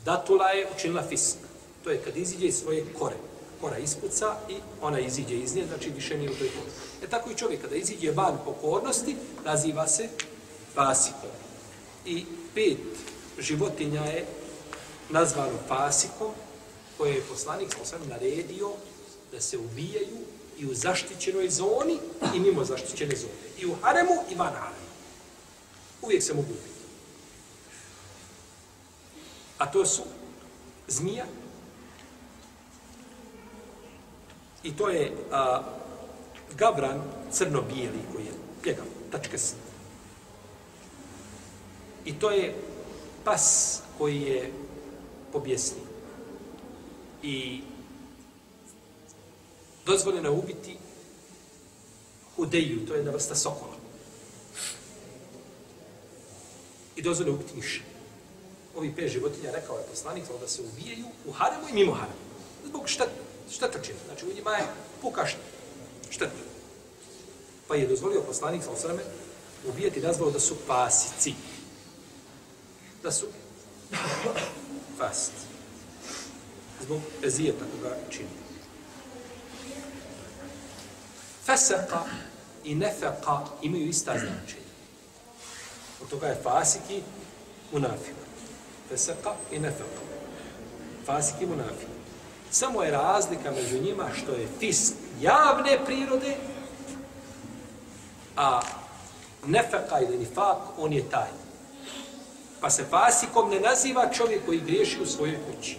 datula 0.05 0.49
je 0.49 0.67
učinila 0.75 1.03
fisk. 1.09 1.37
To 1.83 1.89
je 1.89 2.01
kad 2.01 2.17
iziđe 2.17 2.45
iz 2.45 2.55
svoje 2.55 2.85
korene 2.99 3.32
ona 3.63 3.77
ispuca 3.77 4.35
i 4.49 4.55
ona 4.81 4.99
iziđe 4.99 5.35
iz 5.35 5.55
nje, 5.55 5.65
znači 5.67 5.89
više 5.89 6.17
nije 6.17 6.31
u 6.31 6.35
toj 6.35 6.47
kori. 6.47 6.71
E 7.03 7.07
tako 7.07 7.29
i 7.29 7.35
čovjek 7.35 7.61
kada 7.61 7.75
iziđe 7.75 8.11
van 8.11 8.37
pokornosti, 8.45 9.15
naziva 9.45 9.87
se 9.87 10.09
fasikom. 10.73 11.29
I 12.05 12.25
pet 12.55 12.77
životinja 13.39 14.01
je 14.01 14.25
nazvano 15.09 15.57
fasikom, 15.67 16.31
koje 16.97 17.13
je 17.13 17.23
poslanik 17.29 17.75
sa 17.83 17.97
naredio 18.09 18.71
da 19.31 19.41
se 19.41 19.57
ubijaju 19.57 20.17
i 20.59 20.65
u 20.65 20.73
zaštićenoj 20.73 21.49
zoni 21.49 21.99
i 22.35 22.39
mimo 22.39 22.65
zaštićene 22.65 23.15
zone. 23.15 23.33
I 23.59 23.65
u 23.65 23.75
haremu 23.81 24.13
i 24.31 24.35
van 24.35 24.53
haremu. 24.53 24.87
Uvijek 26.01 26.23
se 26.23 26.33
mogu 26.33 26.47
ubiti. 26.51 26.83
A 29.57 29.71
to 29.71 29.85
su 29.85 30.01
zmija 30.87 31.25
i 34.63 34.75
to 34.77 34.89
je 34.89 35.11
a, 35.31 35.61
gabran 36.57 37.01
crno-bijeli 37.31 37.99
koji 38.13 38.25
je 38.25 38.31
pljegav, 38.63 38.85
tačkast. 39.11 39.55
I 42.05 42.13
to 42.19 42.31
je 42.31 42.55
pas 43.23 43.79
koji 43.97 44.21
je 44.21 44.51
pobjesni. 45.31 45.81
I 47.23 47.61
dozvoljeno 49.85 50.29
je 50.29 50.37
ubiti 50.37 50.77
hudeju, 52.35 52.85
to 52.87 52.93
je 52.93 52.97
jedna 52.97 53.11
vrsta 53.11 53.35
sokola. 53.35 53.75
I 56.95 57.01
dozvoljeno 57.01 57.37
je 57.37 57.39
ubiti 57.39 57.57
miša. 57.57 57.81
Ovi 58.75 58.95
pet 58.95 59.11
životinja, 59.11 59.51
rekao 59.51 59.77
je 59.77 59.85
poslanik, 59.89 60.23
da 60.41 60.47
se 60.47 60.61
ubijaju 60.61 61.05
u 61.25 61.31
haremu 61.31 61.69
i 61.69 61.73
mimo 61.73 61.93
haremu. 61.93 62.17
Zbog 62.65 62.89
šta, 62.89 63.05
šta 63.51 63.67
čini. 63.81 63.97
Znači, 64.05 64.25
u 64.25 64.33
njima 64.35 64.51
je 64.51 64.63
puka 65.01 65.25
šteta. 66.09 66.31
Pa 67.67 67.75
je 67.75 67.87
dozvolio 67.87 68.21
poslanik, 68.21 68.63
sa 68.63 68.71
osrame, 68.71 69.01
ubijati 69.67 70.01
nazvao 70.01 70.31
da 70.31 70.39
su 70.39 70.55
pasici. 70.67 71.33
Da 73.03 73.11
su 73.11 73.25
fast. 74.97 75.31
Zbog 76.81 77.01
ezijeta 77.23 77.65
koga 77.71 77.97
čini. 78.09 78.29
Fesaka 81.45 82.03
i 82.63 82.75
nefeka 82.75 83.39
imaju 83.61 83.87
ista 83.87 84.11
značenja. 84.11 84.63
Od 86.01 86.09
toga 86.09 86.27
je 86.27 86.39
fasiki 86.43 87.01
munafik. 87.71 88.15
Fesaka 88.89 89.35
i 89.51 89.59
nefeka. 89.59 90.03
Fasiki 91.05 91.45
munafik. 91.45 91.92
Samo 92.53 92.83
je 92.83 92.91
razlika 92.91 93.51
među 93.51 93.79
njima 93.83 94.09
što 94.13 94.31
je 94.31 94.47
fisk 94.59 94.93
javne 95.21 95.85
prirode, 95.85 96.35
a 98.35 98.61
nefeka 99.45 99.99
ili 99.99 100.17
nifak, 100.17 100.57
on 100.77 100.93
je 100.93 101.09
taj. 101.09 101.29
Pa 102.61 102.69
se 102.69 102.85
fasikom 102.89 103.49
ne 103.49 103.59
naziva 103.59 104.09
čovjek 104.13 104.45
koji 104.45 104.59
griješi 104.59 105.01
u 105.01 105.05
svojoj 105.05 105.39
kući. 105.45 105.77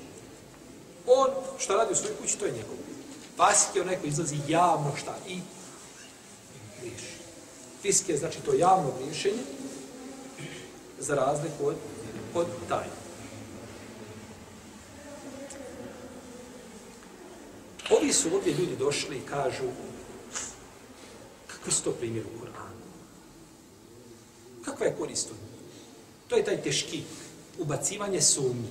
On, 1.07 1.29
šta 1.59 1.75
radi 1.75 1.93
u 1.93 1.97
svojoj 1.97 2.17
kući, 2.17 2.39
to 2.39 2.47
je 2.47 2.53
njegov. 2.53 2.77
Fasik 3.37 3.77
je 3.77 3.83
onaj 3.83 3.97
koji 3.97 4.09
izlazi 4.09 4.37
javno 4.49 4.93
šta 4.97 5.15
i 5.29 5.41
griješi. 6.81 7.15
Fisk 7.83 8.09
je 8.09 8.17
znači 8.17 8.39
to 8.41 8.55
javno 8.55 8.93
griješenje 8.99 9.43
za 10.99 11.15
razliku 11.15 11.67
od, 11.67 11.77
od 12.35 12.47
taj. 12.69 13.04
Ovi 17.99 18.13
su 18.13 18.35
ovdje 18.35 18.53
ljudi 18.53 18.77
došli 18.77 19.17
i 19.17 19.29
kažu 19.29 19.65
kakvi 21.47 21.73
su 21.73 21.83
to 21.83 21.91
primjer 21.91 22.25
u 22.27 22.41
Koranu? 22.41 22.85
Kakva 24.65 24.87
je 24.87 24.97
korist 24.99 25.31
od 25.31 25.37
To 26.29 26.37
je 26.37 26.45
taj 26.45 26.63
teški 26.63 27.03
ubacivanje 27.59 28.21
sumnje. 28.21 28.69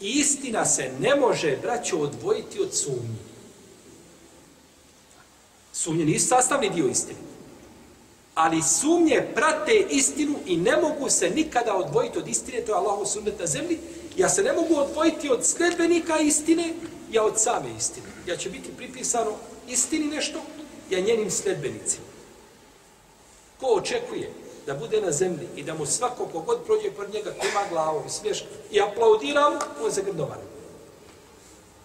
Istina 0.00 0.64
se 0.64 0.92
ne 1.00 1.16
može, 1.16 1.56
braćo, 1.62 1.98
odvojiti 1.98 2.60
od 2.60 2.74
sumnje. 2.74 3.18
Sumnje 5.72 6.04
nisu 6.04 6.28
sastavni 6.28 6.70
dio 6.70 6.86
istine. 6.86 7.18
Ali 8.34 8.62
sumnje 8.62 9.26
prate 9.34 9.86
istinu 9.90 10.38
i 10.46 10.56
ne 10.56 10.76
mogu 10.76 11.10
se 11.10 11.30
nikada 11.30 11.76
odvojiti 11.76 12.18
od 12.18 12.28
istine, 12.28 12.60
to 12.60 12.72
je 12.72 12.78
Allahov 12.78 13.06
sunnet 13.06 13.38
na 13.38 13.46
zemlji. 13.46 13.78
Ja 14.16 14.28
se 14.28 14.42
ne 14.42 14.52
mogu 14.52 14.74
odvojiti 14.76 15.30
od 15.30 15.44
sledbenika 15.44 16.18
istine, 16.18 16.74
ja 17.10 17.24
od 17.24 17.40
same 17.40 17.76
istine. 17.78 18.06
Ja 18.26 18.36
će 18.36 18.50
biti 18.50 18.76
pripisano 18.76 19.30
istini 19.68 20.06
nešto, 20.06 20.42
ja 20.90 21.00
njenim 21.00 21.30
sledbenicima. 21.30 22.04
Ko 23.60 23.66
očekuje 23.66 24.32
da 24.66 24.74
bude 24.74 25.00
na 25.00 25.12
zemlji 25.12 25.48
i 25.56 25.62
da 25.62 25.74
mu 25.74 25.86
svako 25.86 26.26
kogod 26.26 26.64
prođe 26.66 26.90
pored 26.90 27.14
njega 27.14 27.30
klima 27.40 27.60
glavom 27.70 28.06
i 28.06 28.10
smješka 28.10 28.46
i 28.70 28.80
aplaudira 28.80 29.50
mu, 29.50 29.84
on 29.84 29.92
se 29.92 30.02
grdovan. 30.02 30.38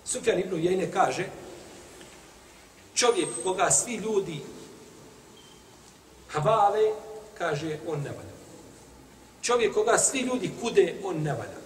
Sufjan 0.06 0.40
ibn 0.40 0.54
Ujajne 0.54 0.92
kaže, 0.92 1.26
čovjek 2.96 3.30
koga 3.44 3.72
svi 3.72 3.96
ljudi 3.96 4.42
hvale, 6.30 6.92
kaže, 7.38 7.80
on 7.88 8.02
ne 8.02 8.10
valja. 8.10 8.36
Čovjek 9.42 9.74
koga 9.74 9.98
svi 9.98 10.20
ljudi 10.20 10.52
kude, 10.62 10.96
on 11.04 11.22
ne 11.22 11.32
valja. 11.32 11.60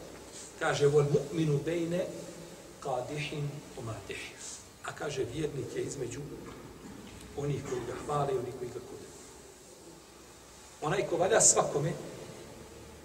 Kaže, 0.60 0.88
vol 0.88 1.04
mu'minu 1.04 1.60
bejne 1.66 2.06
kadihin 2.80 3.50
umatih. 3.78 4.32
A 4.86 4.92
kaže, 4.92 5.24
vjernik 5.24 5.76
je 5.76 5.84
između 5.84 6.20
onih 7.38 7.62
koji 7.70 7.82
ga 7.88 7.94
hvale 8.06 8.34
i 8.34 8.38
onih 8.38 8.54
koji 8.60 8.70
ga 8.70 8.80
kude 8.80 9.00
onaj 10.82 11.08
ko 11.10 11.18
valja 11.18 11.42
svakome, 11.42 11.92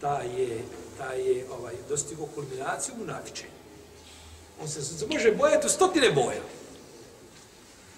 ta 0.00 0.20
je, 0.20 0.64
ta 0.98 1.12
je 1.12 1.46
ovaj, 1.58 1.74
dostigo 1.88 2.26
kulminaciju 2.34 2.94
u 3.02 3.06
navičenju. 3.06 3.52
On 4.62 4.68
se, 4.68 4.82
se 4.82 5.06
može 5.06 5.32
bojati 5.32 5.66
u 5.66 5.70
stotine 5.70 6.10
boja. 6.10 6.42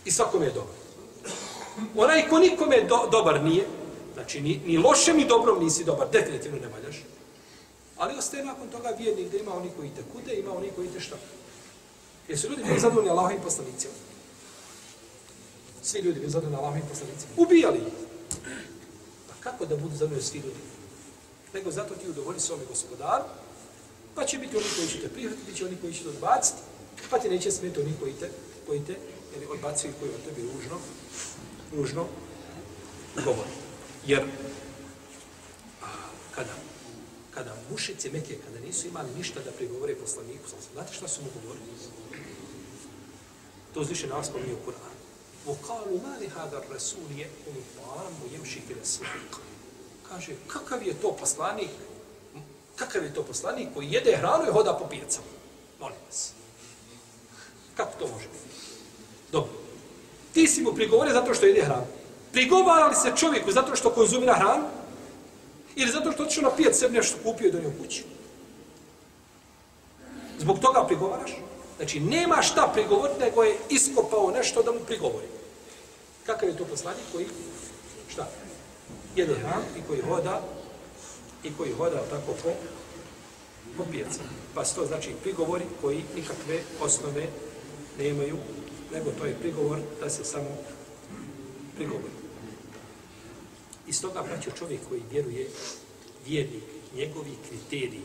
I 0.04 0.10
svakome 0.10 0.46
je 0.46 0.52
dobar. 0.52 0.74
Onaj 1.96 2.28
ko 2.28 2.38
nikome 2.38 2.84
do, 2.88 3.08
dobar 3.12 3.44
nije, 3.44 3.66
znači 4.14 4.40
ni, 4.40 4.60
ni 4.66 4.78
lošem 4.78 5.16
ni 5.16 5.24
dobrom 5.24 5.64
nisi 5.64 5.84
dobar, 5.84 6.08
definitivno 6.10 6.58
ne 6.58 6.68
valjaš. 6.68 6.96
Ali 7.96 8.18
ostaje 8.18 8.44
nakon 8.44 8.68
toga 8.68 8.88
vjernik 8.98 9.30
da 9.30 9.36
ima 9.36 9.54
oni 9.56 9.70
koji 9.76 9.90
te 9.90 10.02
kude, 10.12 10.34
ima 10.34 10.56
oni 10.56 10.70
koji 10.76 10.88
te 10.88 11.00
štapaju. 11.00 11.45
Jer 12.28 12.38
su 12.38 12.48
ljudi 12.48 12.62
bili 12.64 12.80
zadovoljni 12.80 13.10
Allahovim 13.10 13.38
i 13.38 13.44
poslanicima. 13.44 13.94
Svi 15.82 16.00
ljudi 16.00 16.20
bili 16.20 16.32
zadovoljni 16.32 16.56
Allahovim 16.56 16.82
i 16.86 16.88
poslanicima. 16.88 17.32
Ubijali 17.36 17.78
ih. 17.78 17.92
Pa 19.28 19.34
kako 19.40 19.66
da 19.66 19.76
budu 19.76 19.96
zadovoljni 19.96 20.22
svi 20.22 20.38
ljudi? 20.38 20.76
nego 21.56 21.70
zato 21.70 21.94
ti 21.94 22.08
udovolji 22.08 22.40
svome 22.40 22.64
gospodaru, 22.68 23.24
pa 24.14 24.24
će 24.24 24.38
biti 24.38 24.56
oni 24.56 24.66
koji 24.76 24.88
će 24.88 25.00
te 25.00 25.08
prihvatiti, 25.08 25.46
bit 25.46 25.56
će 25.56 25.66
oni 25.66 25.76
koji 25.80 25.94
će 25.94 26.02
te 26.02 26.08
odbaciti, 26.08 26.60
pa 27.10 27.18
ti 27.18 27.28
neće 27.28 27.50
smeti 27.50 27.80
oni 27.80 27.94
koji 28.00 28.12
te, 28.12 28.30
koji 28.66 28.80
te 28.84 28.96
jer 29.32 29.50
odbacuju 29.50 29.92
koji 30.00 30.10
od 30.14 30.24
tebi 30.24 30.48
ružno, 30.52 30.78
ružno 31.72 32.06
govori. 33.24 33.50
Jer 34.06 34.22
a, 35.82 35.86
kada, 36.34 36.54
kada 37.34 37.56
mušice 37.70 38.10
Mekije, 38.10 38.38
kada 38.44 38.60
nisu 38.60 38.88
imali 38.88 39.08
ništa 39.16 39.40
da 39.40 39.50
prigovore 39.50 39.94
poslaniku, 39.94 40.44
znate 40.72 40.94
šta 40.94 41.08
su 41.08 41.22
mu 41.22 41.28
govorili? 41.40 41.66
To 43.75 43.83
zviše 43.83 44.07
nas 44.07 44.27
spominje 44.27 44.53
u 44.53 44.65
Kur'anu. 44.65 44.91
وقالوا 45.45 45.99
ما 46.05 46.17
لهذا 46.21 46.57
الرسول 46.57 47.09
يأكل 47.17 47.55
الطعام 47.57 48.13
ويمشي 48.23 48.59
في 48.67 48.73
الأسواق 48.73 49.41
kaže, 50.11 50.35
kakav 50.47 50.83
je 50.83 50.93
to 50.93 51.15
poslanik, 51.15 51.69
kakav 52.75 53.03
je 53.03 53.13
to 53.13 53.23
poslanik 53.23 53.67
koji 53.73 53.91
jede 53.91 54.17
hranu 54.17 54.43
i 54.47 54.51
hoda 54.51 54.73
po 54.73 54.87
pijacama? 54.89 55.27
Molim 55.79 55.97
vas. 56.07 56.31
Kako 57.75 57.91
to 57.99 58.07
može 58.07 58.27
biti? 58.27 58.55
Dobro. 59.31 59.51
Ti 60.33 60.47
si 60.47 60.61
mu 60.61 60.73
prigovorio 60.73 61.13
zato 61.13 61.33
što 61.33 61.45
jede 61.45 61.61
hranu. 61.61 61.87
Prigovara 62.31 62.87
li 62.87 62.95
se 62.95 63.13
čovjeku 63.15 63.51
zato 63.51 63.75
što 63.75 63.89
konzumira 63.89 64.33
hranu? 64.33 64.63
Ili 65.75 65.91
zato 65.91 66.11
što 66.11 66.23
otišao 66.23 66.43
na 66.43 66.55
pijac 66.55 66.75
sebi 66.77 66.97
nešto 66.97 67.17
kupio 67.23 67.47
i 67.47 67.51
donio 67.51 67.71
kući? 67.81 68.03
Zbog 70.39 70.59
toga 70.59 70.83
prigovaraš? 70.87 71.31
Znači, 71.76 72.00
nema 72.00 72.42
šta 72.42 72.70
prigovoriti, 72.74 73.20
nego 73.20 73.42
je 73.42 73.58
iskopao 73.68 74.30
nešto 74.30 74.62
da 74.62 74.72
mu 74.72 74.80
prigovori. 74.86 75.26
Kakav 76.26 76.48
je 76.48 76.56
to 76.56 76.64
poslanik 76.64 77.04
koji, 77.12 77.26
šta, 78.08 78.28
jede 79.16 79.34
hran 79.34 79.62
i 79.78 79.80
koji 79.88 80.00
hoda, 80.00 80.42
i 81.44 81.50
koji 81.56 81.72
hoda 81.72 82.02
tako 82.10 82.32
po, 82.42 82.50
po 83.76 83.84
pijaci. 83.90 84.18
Pa 84.54 84.64
to 84.64 84.86
znači 84.86 85.10
prigovori 85.22 85.64
koji 85.80 86.04
nikakve 86.14 86.60
osnove 86.80 87.26
nemaju, 87.98 88.36
nego 88.92 89.10
to 89.18 89.24
je 89.24 89.38
prigovor 89.40 89.78
da 90.00 90.10
se 90.10 90.24
samo 90.24 90.48
prigovori. 91.76 92.16
Iz 93.86 94.00
toga 94.00 94.22
praće 94.22 94.50
čovjek 94.58 94.80
koji 94.88 95.02
vjeruje 95.10 95.50
vjernik, 96.26 96.64
njegovi 96.94 97.32
kriteriji 97.48 98.02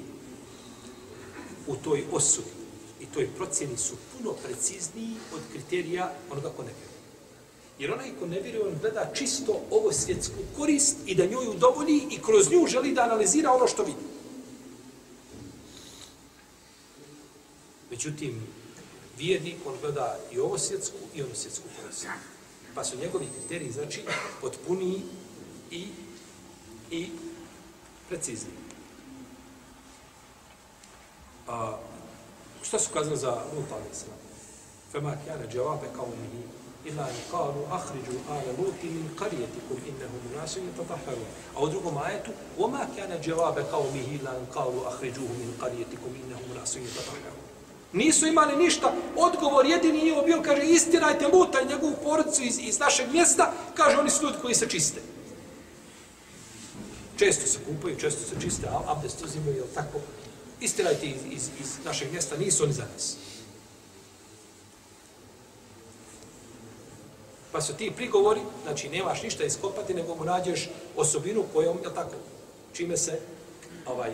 u 1.68 1.76
toj 1.76 2.04
osudi 2.12 2.61
i 3.02 3.06
toj 3.14 3.28
procjeni 3.38 3.78
su 3.78 3.94
puno 4.14 4.34
precizniji 4.34 5.16
od 5.34 5.40
kriterija 5.52 6.14
onoga 6.30 6.50
ko 6.50 6.64
ne 6.64 6.70
vjeruje. 6.70 6.92
Jer 7.80 7.92
onaj 7.92 8.12
ko 8.20 8.26
ne 8.26 8.40
vjeruje, 8.40 8.68
on 8.68 8.80
gleda 8.82 9.12
čisto 9.14 9.62
ovo 9.72 9.92
svjetsku 9.92 10.40
korist 10.58 10.98
i 11.06 11.16
da 11.16 11.26
njoj 11.26 11.48
udovolji 11.48 12.08
i 12.12 12.22
kroz 12.22 12.52
nju 12.52 12.68
želi 12.68 12.94
da 12.94 13.04
analizira 13.04 13.52
ono 13.52 13.68
što 13.68 13.84
vidi. 13.84 14.06
Međutim, 17.90 18.48
vjernik, 19.18 19.56
on 19.66 19.76
gleda 19.82 20.20
i 20.32 20.40
ovo 20.40 20.58
svjetsku 20.58 20.98
i 21.16 21.22
ono 21.22 21.36
svjetsku 21.36 21.68
korist. 21.82 22.08
Pa 22.76 22.84
su 22.84 22.98
njegovi 22.98 23.26
kriteriji, 23.40 23.72
znači, 23.72 24.02
potpuniji 24.42 25.02
i, 25.72 25.88
i 26.92 27.10
precizni. 28.10 28.52
A, 31.48 31.78
šta 32.62 32.80
su 32.80 32.90
kazali 32.94 33.18
za 33.18 33.32
Lut 33.32 33.72
a.s. 33.72 34.06
Fema 34.92 35.16
kjana 35.26 35.48
džavabe 35.48 35.88
kao 35.96 36.08
mi 36.08 36.44
ila 36.86 37.10
in 37.10 37.22
kalu 37.32 37.62
ahriđu 37.72 38.18
ala 38.30 38.52
luti 38.58 38.88
min 38.90 39.10
qaryatikum 39.20 39.78
innahum 39.88 40.22
i 40.58 40.78
tataharu. 40.78 41.26
a 41.56 41.64
u 41.64 41.70
drugom 41.70 41.98
ajetu 41.98 42.32
wama 42.60 42.86
kana 42.96 43.16
jawab 43.26 43.56
qawmihi 43.72 44.20
ila 44.20 44.38
in 44.38 44.46
qalu 44.54 44.88
akhrijuhum 44.88 45.38
min 45.40 45.54
qaryatikum 45.62 46.12
innahum 46.24 46.52
unasun 46.52 46.82
yatatahharun 46.82 47.42
nisu 47.94 48.28
imali 48.28 48.56
ništa 48.56 48.94
odgovor 49.16 49.66
jedini 49.66 50.08
je 50.08 50.24
bio 50.26 50.42
kaže 50.42 50.66
istirajte 50.66 51.28
luta 51.28 51.62
i 51.62 51.66
njegovu 51.66 51.96
porodicu 52.04 52.44
iz, 52.44 52.60
iz 52.60 52.80
našeg 52.80 53.12
mjesta 53.12 53.54
kaže 53.74 53.98
oni 53.98 54.10
su 54.10 54.24
ljudi 54.24 54.38
koji 54.42 54.56
se 54.56 54.70
čiste 54.70 55.02
često 57.18 57.48
se 57.48 57.60
kupaju 57.68 57.96
često 58.00 58.30
se 58.30 58.42
čiste 58.42 58.68
a 58.68 58.82
abdest 58.88 59.26
uzimaju 59.26 59.56
je 59.56 59.74
tako 59.76 60.00
istirajte 60.62 61.06
iz, 61.06 61.16
iz, 61.32 61.50
iz 61.60 61.86
našeg 61.86 62.12
mjesta 62.12 62.38
nisu 62.38 62.64
oni 62.64 62.74
za 62.74 62.84
nas 62.94 63.18
Pa 67.52 67.62
su 67.62 67.74
ti 67.74 67.92
prigovori, 67.96 68.42
znači 68.64 68.90
nemaš 68.90 69.24
ništa 69.24 69.44
iskopati, 69.44 69.94
nego 69.94 70.16
mu 70.16 70.26
nađeš 70.26 70.70
osobinu 70.96 71.44
kojom, 71.54 71.78
je 71.78 71.96
tako, 71.96 72.16
čime 72.74 72.98
se 72.98 73.20
ovaj 73.86 74.12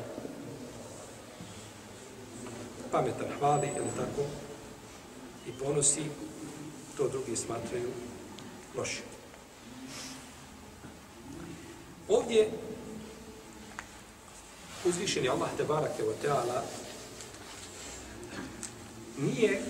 pametan 2.92 3.28
hvali, 3.40 3.68
je 3.68 3.74
tako, 3.74 4.22
i 5.48 5.52
ponosi, 5.52 6.02
to 6.98 7.08
drugi 7.08 7.36
smatraju 7.36 7.90
loše. 8.78 9.02
Ovdje 12.08 12.50
uzvišeni 14.86 15.30
Allah 15.30 15.50
te 15.58 15.64
barake 15.64 16.04
o 16.04 16.14
teala 16.22 16.64
nije 19.18 19.62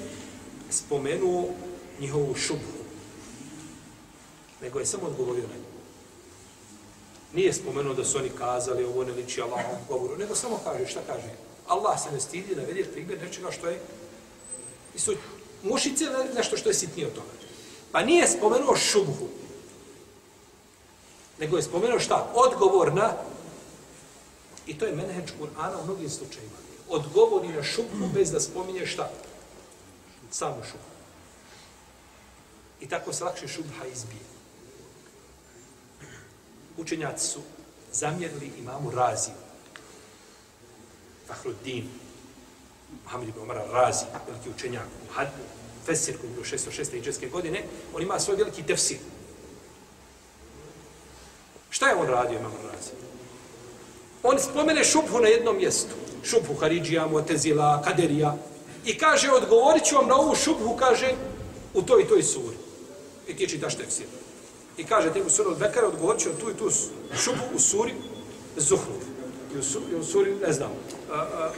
spomenuo 0.69 1.49
njihovu 1.99 2.35
šubu 2.35 2.77
nego 4.61 4.79
je 4.79 4.85
samo 4.85 5.07
odgovorio 5.07 5.43
na 5.47 5.53
nju. 5.53 5.63
Nije 7.33 7.53
spomenuo 7.53 7.93
da 7.93 8.05
su 8.05 8.17
oni 8.17 8.29
kazali 8.29 8.85
ovo 8.85 9.03
ne 9.03 9.11
liči 9.11 9.41
Allahom 9.41 9.77
govoru, 9.89 10.17
nego 10.17 10.35
samo 10.35 10.59
kaže 10.63 10.87
šta 10.87 10.99
kaže. 11.07 11.29
Allah 11.67 12.03
se 12.03 12.11
ne 12.11 12.19
stidi 12.19 12.55
da 12.55 12.61
vidi 12.61 12.83
primjer 12.83 13.21
nečega 13.21 13.51
što 13.51 13.67
je 13.67 13.79
i 14.95 14.99
su 14.99 15.13
mušice 15.63 16.05
nešto 16.35 16.57
što 16.57 16.69
je 16.69 16.75
sitnije 16.75 17.07
od 17.07 17.13
toga. 17.13 17.27
Pa 17.91 18.03
nije 18.03 18.27
spomenuo 18.27 18.75
šubhu, 18.75 19.27
nego 21.39 21.57
je 21.57 21.63
spomenuo 21.63 21.99
šta? 21.99 22.31
Odgovor 22.33 22.93
na 22.93 23.13
i 24.67 24.77
to 24.77 24.85
je 24.85 24.95
menheđ 24.95 25.31
Kur'ana 25.39 25.81
u 25.81 25.83
mnogim 25.83 26.09
slučajima. 26.09 26.57
Odgovori 26.89 27.47
na 27.47 27.63
šubhu 27.63 28.07
bez 28.13 28.31
da 28.31 28.39
spominje 28.39 28.85
šta? 28.85 29.09
Samo 30.31 30.63
šubhu. 30.63 30.87
I 32.81 32.89
tako 32.89 33.13
se 33.13 33.23
lakše 33.23 33.47
šubha 33.47 33.85
izbije 33.85 34.37
učenjaci 36.77 37.27
su 37.27 37.39
zamjerili 37.91 38.51
imamu 38.59 38.91
Razi, 38.91 39.31
Fahruddin, 41.27 41.89
Muhammed 43.03 43.29
ibn 43.29 43.39
Omara 43.39 43.65
Razi, 43.71 44.05
veliki 44.27 44.49
učenjak 44.49 44.85
u 45.09 45.13
Hadbu, 45.13 45.43
Fesir, 45.85 46.17
koji 46.17 46.29
je 46.29 46.33
bio 46.33 46.43
606. 46.43 46.97
iđeske 46.97 47.29
godine, 47.29 47.63
on 47.93 48.01
ima 48.01 48.19
svoj 48.19 48.35
veliki 48.35 48.63
tefsir. 48.63 48.97
Šta 51.69 51.89
je 51.89 51.95
on 51.95 52.07
radio, 52.07 52.39
imam 52.39 52.51
Razi? 52.73 53.06
On 54.23 54.39
spomene 54.39 54.83
šubhu 54.83 55.19
na 55.19 55.27
jednom 55.27 55.57
mjestu. 55.57 55.95
Šubhu 56.23 56.53
Haridžija, 56.59 57.07
Motezila, 57.07 57.81
Kaderija. 57.85 58.35
I 58.85 58.97
kaže, 58.97 59.31
odgovorit 59.31 59.83
ću 59.83 59.95
vam 59.95 60.07
na 60.07 60.15
ovu 60.15 60.35
šubhu, 60.35 60.75
kaže, 60.79 61.13
u 61.73 61.81
toj 61.81 62.01
i 62.01 62.07
toj 62.07 62.23
suri. 62.23 62.57
I 63.27 63.35
ti 63.35 63.49
čitaš 63.49 63.75
tefsir. 63.75 64.05
I 64.77 64.83
kaže 64.83 65.13
te 65.13 65.21
u 65.21 65.29
suri 65.29 65.49
Al-Bekar 65.49 65.85
odgovorit 65.85 66.21
će 66.21 66.29
tu 66.39 66.49
i 66.49 66.53
tu 66.53 66.69
šubhu 67.23 67.55
u 67.55 67.59
suri 67.59 67.93
Zuhru. 68.57 68.93
I 69.55 69.57
u, 69.57 69.63
suri, 69.63 69.85
i 69.91 69.95
u 69.95 70.03
suri, 70.03 70.35
ne 70.35 70.53
znam, 70.53 70.71
a, 71.11 71.15
a, 71.15 71.51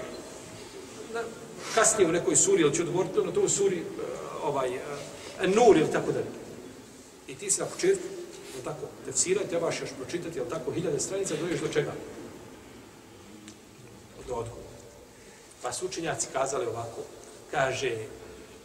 na, 1.14 1.22
kasnije 1.76 2.10
u 2.10 2.12
nekoj 2.12 2.36
suri, 2.36 2.62
ili 2.62 2.76
će 2.76 2.82
odgovoriti 2.82 3.20
na 3.26 3.32
to 3.32 3.42
u 3.42 3.50
suri 3.50 3.84
a, 3.84 4.48
ovaj, 4.48 4.70
a, 5.40 5.48
Nur 5.48 5.78
ili 5.78 5.92
tako 5.92 6.12
da. 6.12 6.20
I 7.28 7.36
ti 7.36 7.52
si 7.52 7.62
na 7.62 7.66
početku, 7.66 8.04
tako, 8.64 8.88
tefsira, 9.06 9.42
trebaš 9.50 9.82
još 9.82 9.90
pročitati, 9.98 10.40
ili 10.40 10.50
tako, 10.50 10.72
hiljade 10.72 11.00
stranica, 11.00 11.36
doješ 11.36 11.60
do 11.60 11.68
čega? 11.68 11.92
Do 14.30 14.36
odgovora. 14.36 14.70
Pa 15.62 15.72
su 15.72 15.86
učenjaci 15.86 16.28
kazali 16.34 16.66
ovako, 16.66 17.02
kaže, 17.52 17.98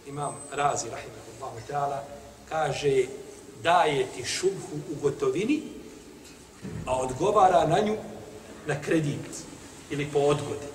imam 0.07 0.37
razi, 0.53 0.87
rahimahullahu 0.91 1.67
ta'ala, 1.69 2.05
kaže, 2.49 3.07
daje 3.63 4.07
ti 4.17 4.25
šubhu 4.25 4.77
u 4.93 4.95
gotovini, 5.03 5.63
a 6.87 6.99
odgovara 6.99 7.67
na 7.67 7.81
nju 7.81 7.97
na 8.67 8.83
kredit 8.83 9.45
ili 9.91 10.09
po 10.13 10.19
odgodi. 10.19 10.69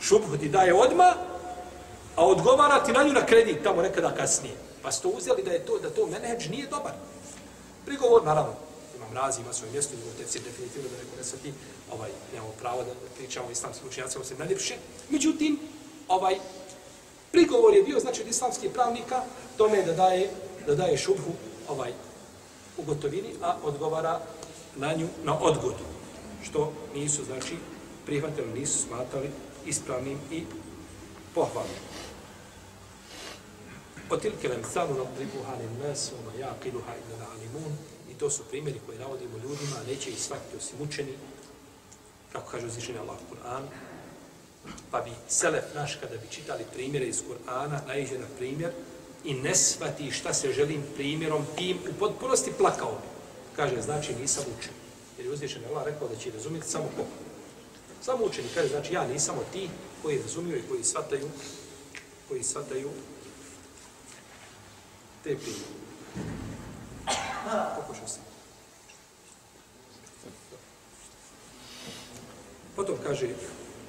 Šubhu 0.00 0.36
ti 0.36 0.48
daje 0.48 0.74
odma, 0.74 1.14
a 2.16 2.26
odgovara 2.26 2.84
ti 2.84 2.92
na 2.92 3.02
nju 3.02 3.12
na 3.12 3.26
kredit 3.26 3.62
tamo 3.62 3.82
nekada 3.82 4.14
kasnije. 4.14 4.54
Pa 4.82 4.92
ste 4.92 5.08
uzeli 5.08 5.42
da 5.42 5.50
je 5.50 5.66
to 5.66 5.78
da 5.78 5.90
to 5.90 6.06
menedž 6.06 6.48
nije 6.50 6.66
dobar. 6.66 6.92
Prigovor, 7.84 8.24
naravno, 8.24 8.54
imam 9.12 9.24
razi, 9.24 9.40
ima 9.40 9.52
svoje 9.52 9.72
mjesto, 9.72 9.96
njegov 9.96 10.12
tefsir 10.18 10.42
definitivno 10.42 10.88
da 10.88 10.96
neko 10.96 11.16
ne 11.16 11.24
sveti, 11.24 11.52
ovaj, 11.92 12.10
nemamo 12.32 12.52
pravo 12.60 12.82
da 12.82 12.90
pričamo 13.16 13.48
o 13.48 13.50
islamskim 13.50 13.88
učenjacima, 13.88 14.24
se 14.24 14.34
najljepše. 14.34 14.74
Međutim, 15.10 15.58
ovaj, 16.08 16.34
prigovor 17.32 17.74
je 17.74 17.82
bio, 17.82 18.00
znači, 18.00 18.22
od 18.22 18.28
islamskih 18.28 18.70
pravnika, 18.70 19.24
tome 19.56 19.82
da 19.82 19.92
daje, 19.92 20.30
da 20.66 20.74
daje 20.74 20.96
šubhu 20.96 21.32
ovaj 21.68 21.92
u 22.76 22.82
gotovini, 22.82 23.34
a 23.42 23.56
odgovara 23.62 24.20
na 24.76 24.94
nju 24.94 25.08
na 25.24 25.38
odgodu. 25.40 25.84
što 26.42 26.72
nisu, 26.94 27.24
znači, 27.24 27.56
prihvatili, 28.06 28.60
nisu 28.60 28.78
smatrali 28.78 29.30
ispravnim 29.66 30.18
i 30.30 30.42
pohvalnim. 31.34 31.78
Otilke 34.10 34.48
lem 34.48 34.64
salu 34.72 34.94
nadribuha 34.94 35.54
lin 35.54 35.88
nas, 35.88 36.10
oma 36.12 36.32
jaqiluha 36.38 36.92
illa 36.98 37.26
alimun 37.34 37.78
to 38.22 38.30
su 38.30 38.42
primjeri 38.50 38.80
koje 38.86 38.98
navodimo 38.98 39.36
ljudima, 39.36 39.76
neće 39.86 40.10
ih 40.10 40.22
shvatiti 40.22 40.56
osim 40.56 40.78
učeni, 40.80 41.12
kako 42.32 42.50
kaže 42.50 42.66
uzvišenje 42.66 42.98
Allah 42.98 43.16
Kur'an, 43.30 43.62
pa 44.90 45.00
bi 45.00 45.10
Selef 45.28 45.64
naš, 45.74 45.96
kada 46.00 46.16
bi 46.16 46.26
čitali 46.30 46.64
primjere 46.72 47.06
iz 47.06 47.22
Kur'ana, 47.22 47.86
naiđe 47.86 48.18
na 48.18 48.26
primjer 48.38 48.70
i 49.24 49.34
ne 49.34 49.54
shvati 49.54 50.10
šta 50.10 50.34
se 50.34 50.52
želim 50.52 50.82
primjerom 50.94 51.46
tim, 51.56 51.78
u 51.90 51.98
potpunosti 51.98 52.52
plakao 52.58 52.92
bi. 52.92 53.08
Kaže, 53.56 53.82
znači 53.82 54.14
nisam 54.14 54.44
učen. 54.58 54.72
Jer 55.18 55.26
je 55.26 55.32
uzvišenje 55.32 55.66
Allah 55.66 55.84
rekao 55.84 56.08
da 56.08 56.16
će 56.16 56.30
razumjeti 56.30 56.68
samo 56.68 56.84
ko. 56.96 57.04
Samo 58.02 58.24
učeni. 58.24 58.48
Kaže, 58.54 58.68
znači 58.68 58.94
ja 58.94 59.06
nisam 59.06 59.38
od 59.38 59.44
ti 59.52 59.68
koji 60.02 60.22
razumiju 60.22 60.58
i 60.58 60.68
koji 60.68 60.84
shvataju, 60.84 61.28
koji 62.28 62.42
shvataju 62.42 62.90
te 65.24 65.36
primjere 65.36 65.82
Pokušao 67.75 68.07
sam. 68.07 68.23
Potom 72.75 72.95
kaže 73.03 73.27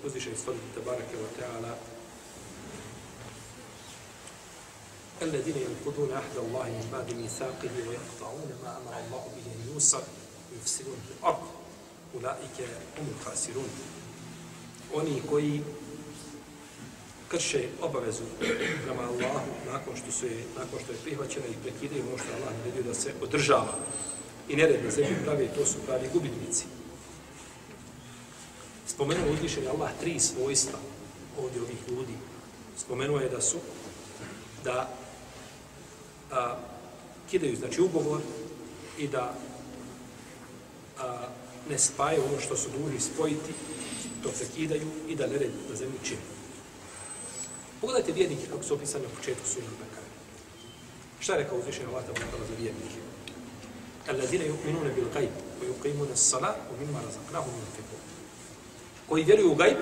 uzvišeni 0.05 0.37
stvoriti 0.37 0.75
tabarake 0.75 1.17
wa 1.17 1.31
ta'ala 1.39 1.75
الذين 5.23 5.57
ينقضون 5.57 6.13
عهد 6.13 6.37
الله 6.37 6.65
من 6.65 6.89
بعد 6.93 7.13
ميثاقه 7.13 7.75
ويقطعون 7.89 8.51
ما 8.63 8.77
امر 8.77 8.93
الله 9.07 9.25
به 9.37 9.47
ان 9.55 9.75
يوصل 9.75 10.03
ويفسدون 10.53 10.99
في 11.09 11.13
الارض 11.19 11.43
اولئك 12.15 12.59
هم 12.99 13.07
الخاسرون 13.19 13.71
oni 14.95 15.23
koji 15.31 15.63
krše 17.28 17.68
obavezu 17.82 18.24
prema 18.86 19.02
Allahu 19.02 19.52
nakon 19.72 19.96
što 19.96 20.12
su 20.12 20.26
je, 20.26 20.44
nakon 20.58 20.80
što 20.84 20.92
je 20.92 20.98
prihvaćena 21.04 21.46
i 21.46 21.62
prekidaju 21.64 22.04
ono 22.08 22.18
što 22.18 22.28
Allah 22.34 22.58
naredio 22.58 22.84
da 22.84 22.94
se 22.94 23.14
održava 23.22 23.76
i 24.50 24.56
nered 24.56 24.86
na 24.86 24.92
zemlji 24.92 25.16
pravi, 25.26 25.50
to 25.56 25.66
su 25.66 25.78
pravi 25.86 26.10
gubitnici. 26.14 26.66
Spomenuo 28.88 29.34
uzvišen 29.34 29.68
Allah 29.68 29.92
tri 30.00 30.20
svojstva 30.20 30.80
ovdje 31.40 31.62
ovih 31.62 31.78
ljudi. 31.90 32.14
Spomenuo 32.78 33.20
je 33.20 33.30
da 33.30 33.42
su 33.42 33.58
da 34.64 34.90
a, 36.32 36.58
kidaju, 37.32 37.56
znači 37.56 37.82
ugovor 37.82 38.22
i 38.98 39.08
da 39.08 39.34
a, 41.00 41.28
ne 41.70 41.80
spaju 41.80 42.24
ono 42.30 42.40
što 42.40 42.58
su 42.58 42.70
dužni 42.70 43.00
spojiti, 43.00 43.54
to 44.24 44.30
prekidaju 44.30 44.88
i 45.08 45.16
da 45.16 45.28
nered 45.28 45.52
na 45.70 45.76
zemlji 45.76 46.00
čini. 46.04 46.22
Pogledajte 47.84 48.12
vjernike 48.12 48.48
kako 48.52 48.64
su 48.64 48.74
opisani 48.74 49.04
na 49.04 49.10
početku 49.18 49.48
sura 49.48 49.66
Bekara. 49.80 50.08
Šta 51.20 51.34
je 51.34 51.44
rekao 51.44 51.58
uzvišenje 51.58 51.88
Allah 51.88 52.04
tamo 52.06 52.46
za 52.50 52.56
vjernike? 52.60 53.00
Alladine 54.10 54.46
yu'minune 54.46 54.96
bil 54.96 55.06
gajb, 55.14 55.30
wa 55.62 55.66
yuqimune 55.68 56.16
s-salat, 56.16 56.56
wa 56.72 56.80
mimma 56.80 57.00
razaknahum 57.06 57.54
yunfiqun 57.54 58.00
koji 59.10 59.24
vjeruju 59.24 59.52
u 59.52 59.56
gajb, 59.56 59.78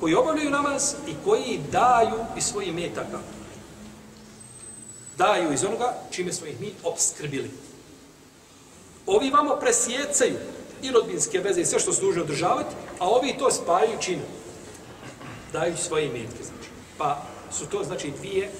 koji 0.00 0.14
obavljaju 0.14 0.50
namaz 0.50 0.94
i 1.08 1.14
koji 1.24 1.60
daju 1.72 2.24
iz 2.36 2.44
svojih 2.44 2.74
metaka. 2.74 3.18
Daju 5.18 5.52
iz 5.52 5.64
onoga 5.64 5.94
čime 6.10 6.32
smo 6.32 6.46
ih 6.46 6.60
mi 6.60 6.72
obskrbili. 6.84 7.50
Ovi 9.06 9.30
vamo 9.30 9.56
presjecaju 9.60 10.36
i 10.82 10.90
rodbinske 10.90 11.38
veze 11.38 11.60
i 11.60 11.66
sve 11.66 11.78
što 11.78 11.92
služe 11.92 12.20
održavati, 12.20 12.74
a 12.98 13.08
ovi 13.08 13.34
to 13.38 13.50
spajaju 13.50 13.98
činu. 14.00 14.22
Daju 15.52 15.76
svoje 15.76 16.06
imetke, 16.06 16.44
znači. 16.44 16.75
Pa 16.98 17.22
su 17.52 17.66
to, 17.66 17.84
znači, 17.84 18.12
dvije, 18.18 18.50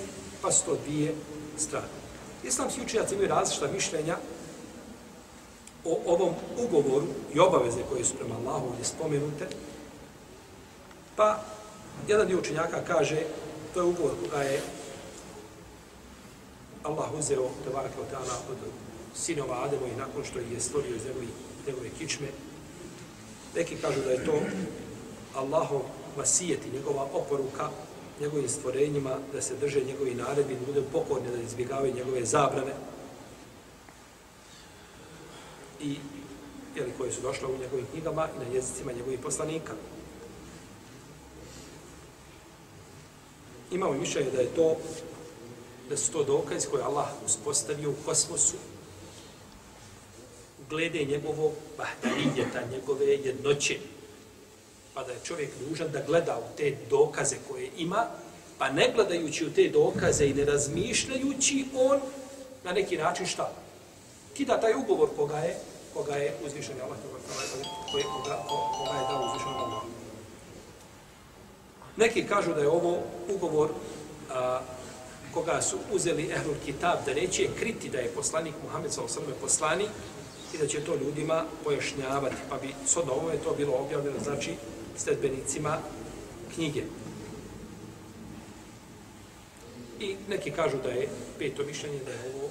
pa 0.42 0.52
su 0.52 0.64
to 0.64 0.76
dvije 0.84 1.14
strane. 1.58 1.86
Islamski 2.44 2.82
učenjaci 2.82 3.14
imaju 3.14 3.28
različita 3.28 3.66
mišljenja 3.72 4.16
o 5.84 6.00
ovom 6.06 6.34
ugovoru 6.58 7.06
i 7.34 7.40
obaveze 7.40 7.80
koje 7.90 8.04
su 8.04 8.14
prema 8.14 8.34
Allahu 8.34 8.66
ovdje 8.66 8.84
spomenute, 8.84 9.46
pa 11.16 11.42
jedan 12.08 12.26
dio 12.26 12.38
učenjaka 12.38 12.84
kaže, 12.86 13.22
to 13.74 13.80
je 13.80 13.86
ugovor 13.86 14.12
koga 14.22 14.42
je 14.42 14.62
Allah 16.82 17.14
uzeo 17.18 17.50
Tevara 17.64 17.88
Kvateana 17.88 18.36
od 18.50 18.56
sinova 19.14 19.64
Ademo 19.64 19.86
i 19.86 19.98
nakon 19.98 20.24
što 20.24 20.38
je 20.38 20.60
stvorio 20.60 20.96
iz 20.96 21.04
njegove, 21.04 21.26
njegove 21.66 21.88
kičme. 21.98 22.26
Neki 23.54 23.76
kažu 23.76 24.00
da 24.04 24.10
je 24.10 24.24
to 24.24 24.40
Allahov 25.34 25.80
vasijet 26.16 26.66
i 26.66 26.76
njegova 26.76 27.06
oporuka 27.12 27.70
njegovim 28.20 28.48
stvorenjima 28.48 29.16
da 29.32 29.42
se 29.42 29.56
drže 29.56 29.84
njegovi 29.84 30.14
naredbi, 30.14 30.54
da 30.54 30.66
budu 30.66 30.82
pokorni, 30.92 31.30
da 31.30 31.42
izbjegavaju 31.42 31.94
njegove 31.94 32.24
zabrane, 32.24 32.72
i 35.80 35.96
jeli, 36.76 36.92
koje 36.98 37.12
su 37.12 37.20
došle 37.20 37.48
u 37.48 37.58
njegovim 37.58 37.86
knjigama 37.92 38.28
i 38.36 38.44
na 38.44 38.54
jezicima 38.54 38.92
njegovih 38.92 39.20
poslanika. 39.20 39.72
Imamo 43.70 43.92
mišljenje 43.92 44.30
da 44.30 44.40
je 44.40 44.54
to 44.54 44.76
da 45.88 45.96
su 45.96 46.12
to 46.12 46.24
dokaz 46.24 46.66
koje 46.70 46.84
Allah 46.84 47.08
uspostavio 47.26 47.90
u 47.90 47.94
kosmosu 48.04 48.56
glede 50.70 51.04
njegovog 51.04 51.52
bahtarijeta, 51.78 52.60
njegove 52.72 53.06
jednoće. 53.06 53.78
Pa 54.96 55.02
da 55.04 55.12
je 55.12 55.18
čovjek 55.24 55.50
nužan 55.68 55.88
da 55.92 56.00
gleda 56.06 56.38
u 56.38 56.56
te 56.56 56.76
dokaze 56.90 57.36
koje 57.48 57.70
ima, 57.76 58.06
pa 58.58 58.70
ne 58.72 58.92
gledajući 58.94 59.46
u 59.46 59.52
te 59.52 59.68
dokaze 59.68 60.26
i 60.26 60.34
ne 60.34 60.44
razmišljajući 60.44 61.64
on 61.74 62.00
na 62.64 62.72
neki 62.72 62.96
način 62.96 63.26
šta? 63.26 63.52
kida 64.36 64.60
taj 64.60 64.74
ugovor 64.74 65.08
koga 65.16 65.36
je 65.36 65.56
koga 65.94 66.14
je 66.14 66.34
uzvišen 66.46 66.74
Allah 66.84 66.98
koga, 67.02 67.18
koga, 67.92 68.36
koga 68.78 68.98
je 68.98 69.06
dao 69.08 69.26
uzvišen 69.26 69.52
Allah. 69.52 69.82
Neki 71.96 72.26
kažu 72.26 72.54
da 72.54 72.60
je 72.60 72.68
ovo 72.68 72.98
ugovor 73.34 73.70
a, 74.30 74.60
koga 75.34 75.62
su 75.62 75.76
uzeli 75.92 76.30
Ehlul 76.32 76.56
Kitab 76.64 76.98
da 77.06 77.14
neće 77.14 77.48
kriti 77.58 77.88
da 77.88 77.98
je 77.98 78.14
poslanik 78.14 78.54
Muhammed 78.64 78.92
s.a.v. 78.92 79.32
poslanik 79.40 79.90
i 80.54 80.58
da 80.58 80.66
će 80.66 80.84
to 80.84 80.94
ljudima 80.94 81.44
pojašnjavati. 81.64 82.36
Pa 82.50 82.56
bi 82.56 82.74
s 82.86 82.96
ovome 82.96 83.36
to 83.44 83.54
bilo 83.54 83.72
objavljeno, 83.74 84.18
znači, 84.24 84.56
sledbenicima 84.96 85.78
knjige. 86.54 86.82
I 90.00 90.16
neki 90.28 90.50
kažu 90.50 90.76
da 90.82 90.88
je 90.88 91.08
peto 91.38 91.64
mišljenje 91.64 92.00
da 92.04 92.10
je 92.12 92.34
ovo 92.34 92.48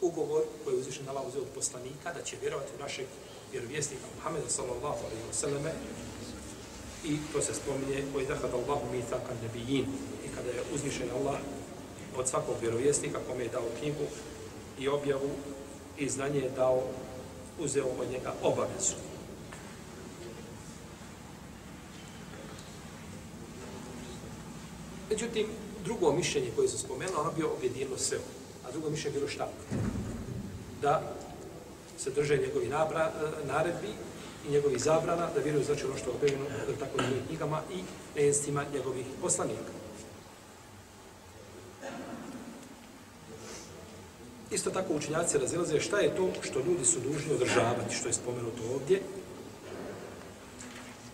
ugovor 0.00 0.42
koji 0.64 0.74
je 0.74 0.80
uzvišen 0.80 1.08
Allah 1.08 1.26
uzeo 1.28 1.42
od 1.42 1.48
poslanika, 1.54 2.12
da 2.12 2.22
će 2.22 2.36
vjerovati 2.40 2.72
u 2.78 2.82
našeg 2.82 3.06
vjerovjesnika 3.52 4.06
Muhammeda 4.16 4.48
sallallahu 4.48 4.98
alaihi 5.06 5.24
wa 5.30 5.34
sallame 5.34 5.72
i 7.04 7.16
to 7.32 7.40
se 7.42 7.54
spominje 7.54 8.04
koji 8.12 8.26
zahad 8.26 8.50
Allahu 8.54 8.86
mitaka 8.92 9.32
nebijin 9.42 9.86
i 10.26 10.28
kada 10.36 10.50
je 10.50 10.62
uzvišen 10.74 11.10
Allah 11.10 11.38
od 12.16 12.28
svakog 12.28 12.54
vjerovjesnika 12.60 13.18
kome 13.28 13.42
je 13.42 13.48
dao 13.48 13.64
knjigu 13.80 14.06
i 14.78 14.88
objavu 14.88 15.30
i 15.98 16.08
znanje 16.08 16.40
je 16.40 16.50
dao 16.50 16.82
uzeo 17.58 17.86
od 18.00 18.10
njega 18.10 18.34
obavezu. 18.42 19.07
Međutim, 25.10 25.46
drugo 25.84 26.12
mišljenje 26.12 26.50
koje 26.56 26.68
se 26.68 26.78
spomenuo, 26.78 27.20
ono 27.20 27.32
bio 27.32 27.52
objedinilo 27.52 27.98
sve 27.98 28.18
a 28.68 28.72
drugo 28.72 28.90
mišljenje 28.90 29.16
bilo 29.16 29.28
šta? 29.28 29.48
Da 30.82 31.02
se 31.98 32.10
drže 32.10 32.36
njegovi 32.36 32.68
nabra, 32.68 33.12
naredbi 33.44 33.88
i 34.48 34.50
njegovi 34.50 34.78
zabrana, 34.78 35.28
da 35.34 35.40
vjeruju 35.40 35.64
znači 35.64 35.84
ono 35.84 35.96
što 35.96 36.10
je 36.10 36.14
objavljeno 36.16 36.44
tako 36.78 37.02
njegovim 37.02 37.26
knjigama 37.26 37.62
i 37.74 37.82
nejestima 38.16 38.64
njegovih 38.74 39.06
poslanika. 39.22 39.72
Isto 44.50 44.70
tako 44.70 44.94
učinjaci 44.94 45.38
razilaze 45.38 45.80
šta 45.80 45.98
je 45.98 46.16
to 46.16 46.30
što 46.42 46.58
ljudi 46.58 46.84
su 46.84 47.00
dužni 47.00 47.32
održavati, 47.34 47.94
što 47.94 48.08
je 48.08 48.12
spomenuto 48.12 48.62
ovdje. 48.74 49.02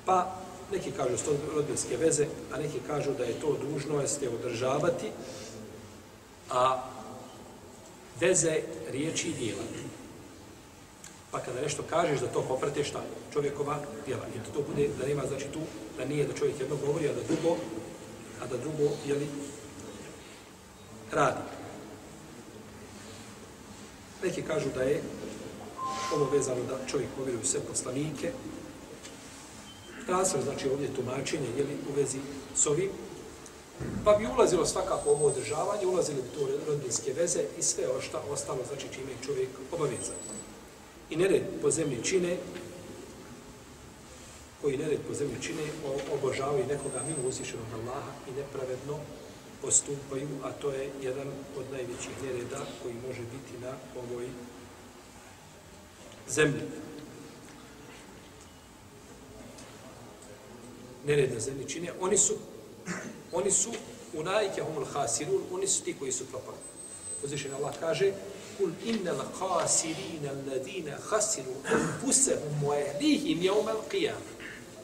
Pa 0.05 0.44
neki 0.75 0.91
kažu 0.91 1.19
sto 1.19 1.33
rodbinske 1.55 1.97
veze, 1.97 2.27
a 2.53 2.59
neki 2.59 2.79
kažu 2.87 3.15
da 3.19 3.25
je 3.25 3.41
to 3.41 3.57
dužno 3.63 4.01
jeste 4.01 4.29
održavati, 4.29 5.11
a 6.51 6.83
veze 8.21 8.61
riječi 8.91 9.29
i 9.29 9.35
dijela. 9.35 9.63
Pa 11.31 11.41
kada 11.41 11.61
nešto 11.61 11.83
kažeš 11.91 12.21
da 12.21 12.27
to 12.27 12.43
poprate 12.43 12.85
šta? 12.85 13.03
Čovjekova 13.33 13.79
djela. 14.07 14.27
I 14.35 14.53
to 14.55 14.63
bude 14.63 14.89
da 14.99 15.07
nema, 15.07 15.23
znači 15.27 15.45
tu, 15.45 15.61
da 15.99 16.05
nije 16.05 16.27
da 16.27 16.33
čovjek 16.33 16.61
jedno 16.61 16.77
govori, 16.77 17.09
a 17.09 17.13
da 17.13 17.23
drugo, 17.23 17.57
a 18.43 18.47
da 18.47 18.57
drugo, 18.57 18.95
jeli, 19.07 19.27
radi. 21.13 21.41
Neki 24.23 24.43
kažu 24.43 24.69
da 24.75 24.83
je 24.83 25.03
ovo 26.15 26.31
vezano 26.31 26.61
da 26.69 26.87
čovjek 26.87 27.09
povjeruje 27.17 27.45
sve 27.45 27.61
poslanike 27.61 28.33
Razlog, 30.09 30.43
znači 30.43 30.69
ovdje 30.69 30.95
tumačenje, 30.97 31.49
je 31.57 31.64
li 31.64 31.77
u 31.90 31.97
vezi 31.97 32.19
s 32.57 32.67
ovim, 32.67 32.90
pa 34.05 34.12
bi 34.12 34.27
ulazilo 34.27 34.67
svakako 34.67 35.11
ovo 35.11 35.27
održavanje, 35.27 35.87
ulazili 35.87 36.23
bi 36.23 36.29
to 36.29 36.49
rodinske 36.67 37.12
veze 37.12 37.45
i 37.59 37.62
sve 37.62 37.88
ošta, 37.88 38.23
ostalo, 38.31 38.59
znači 38.69 38.87
čime 38.95 39.11
je 39.11 39.25
čovjek 39.27 39.49
obavezan. 39.73 40.17
I 41.11 41.17
nered 41.17 41.43
po 41.62 41.71
zemlji 41.71 42.05
čine, 42.05 42.37
koji 44.62 44.77
nered 44.77 45.01
po 45.09 45.14
zemlji 45.14 45.37
čine, 45.43 45.62
obožavaju 46.14 46.67
nekoga 46.67 47.03
mimo 47.09 47.29
uzvišenog 47.29 47.67
Allaha 47.75 48.12
i 48.29 48.40
nepravedno 48.40 48.99
postupaju, 49.62 50.29
a 50.43 50.53
to 50.53 50.71
je 50.71 50.90
jedan 51.03 51.29
od 51.59 51.64
najvećih 51.73 52.23
nereda 52.23 52.61
koji 52.83 52.95
može 53.09 53.21
biti 53.21 53.64
na 53.64 53.73
ovoj 53.97 54.27
zemlji. 56.29 56.62
Nered 61.07 61.35
na 61.35 61.40
zemlji 61.40 61.69
čine. 61.69 61.93
Oni 62.01 62.19
su, 62.19 62.35
oni 63.33 63.51
su 63.51 63.71
u 64.14 64.23
najke 64.23 64.62
humul 64.62 64.85
hasirun, 64.85 65.43
oni 65.53 65.67
su 65.67 65.85
ti 65.85 65.97
koji 65.99 66.12
su 66.12 66.27
propali. 66.27 66.57
Uzvišen 67.25 67.55
Allah 67.55 67.75
kaže, 67.81 68.12
kul 68.59 68.71
innal 68.85 69.25
khasirina 69.38 70.31
alladina 70.31 70.97
khasiru 71.11 71.55
anfusahum 71.64 72.62
wa 72.62 72.77
ahlihim 72.77 73.43
yawm 73.43 73.67
al-qiyam. 73.69 74.23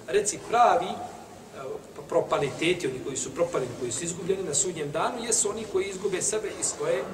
Reci 0.07 0.39
pravi 0.49 0.87
eh, 0.87 1.63
propaliteti, 2.09 2.87
oni 2.87 3.05
koji 3.05 3.17
su 3.17 3.35
propali, 3.35 3.67
koji 3.81 3.93
su 3.93 4.05
izgubljeni 4.05 4.43
na 4.43 4.55
sudnjem 4.55 4.91
danu, 4.91 5.25
jesu 5.25 5.51
oni 5.51 5.65
koji 5.73 5.87
izgube 5.87 6.23
sebe 6.23 6.51
i 6.61 6.65
svoje, 6.65 7.05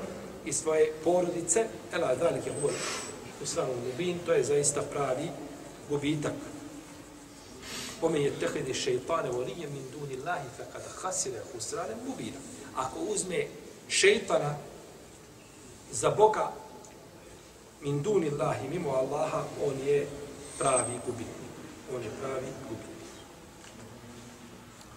i 0.44 0.52
svoje 0.52 0.92
porodice. 1.04 1.66
Ela, 1.92 2.14
dalike 2.14 2.50
hovor 2.60 2.72
u 3.42 3.46
stranu 3.46 3.72
mubin, 3.86 4.18
to 4.26 4.32
je 4.32 4.44
zaista 4.44 4.82
pravi 4.82 5.28
gubitak. 5.90 6.32
Ome 8.02 8.20
je 8.20 8.32
tehidi 8.40 8.74
šeitane 8.74 9.30
volije 9.30 9.68
min 9.68 9.84
duni 9.92 10.16
lahi 10.16 10.48
fe 10.56 10.64
kada 10.72 10.88
hasire 11.02 11.40
mubina. 12.06 12.36
Ako 12.76 13.00
uzme 13.00 13.46
šeitana 13.88 14.56
za 15.92 16.10
Boga 16.10 16.52
min 17.80 18.02
duni 18.02 18.30
lahi 18.30 18.68
mimo 18.68 18.90
Allaha, 18.90 19.44
on 19.66 19.74
je 19.86 20.06
pravi 20.58 21.00
gubitnik. 21.06 21.52
On 21.94 22.02
je 22.02 22.10
pravi 22.20 22.46
gubitnik. 22.68 22.96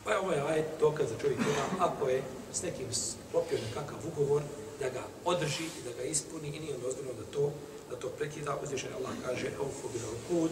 Pa 0.04 0.12
je 0.12 0.20
ovaj 0.20 0.40
ajet 0.40 0.66
dokaz 0.80 1.10
za 1.10 1.16
čovjek 1.22 1.40
ima, 1.40 1.86
ako 1.86 2.10
je 2.10 2.24
s 2.54 2.62
nekim 2.62 2.88
sklopio 2.94 3.58
nekakav 3.68 3.98
ugovor, 4.08 4.42
da 4.80 4.90
ga 4.90 5.04
održi 5.26 5.64
i 5.64 5.84
da 5.86 5.92
ga 5.98 6.04
ispuni 6.04 6.48
i 6.48 6.60
nije 6.60 6.78
dozvoljeno 6.78 7.14
da 7.14 7.32
to 7.32 7.52
da 7.90 7.96
to 7.96 8.10
prekida. 8.10 8.58
Uzvišen 8.64 8.90
Allah 8.94 9.12
kaže 9.26 9.48
Eufu 9.48 9.90
bil 9.94 10.02
kud 10.30 10.52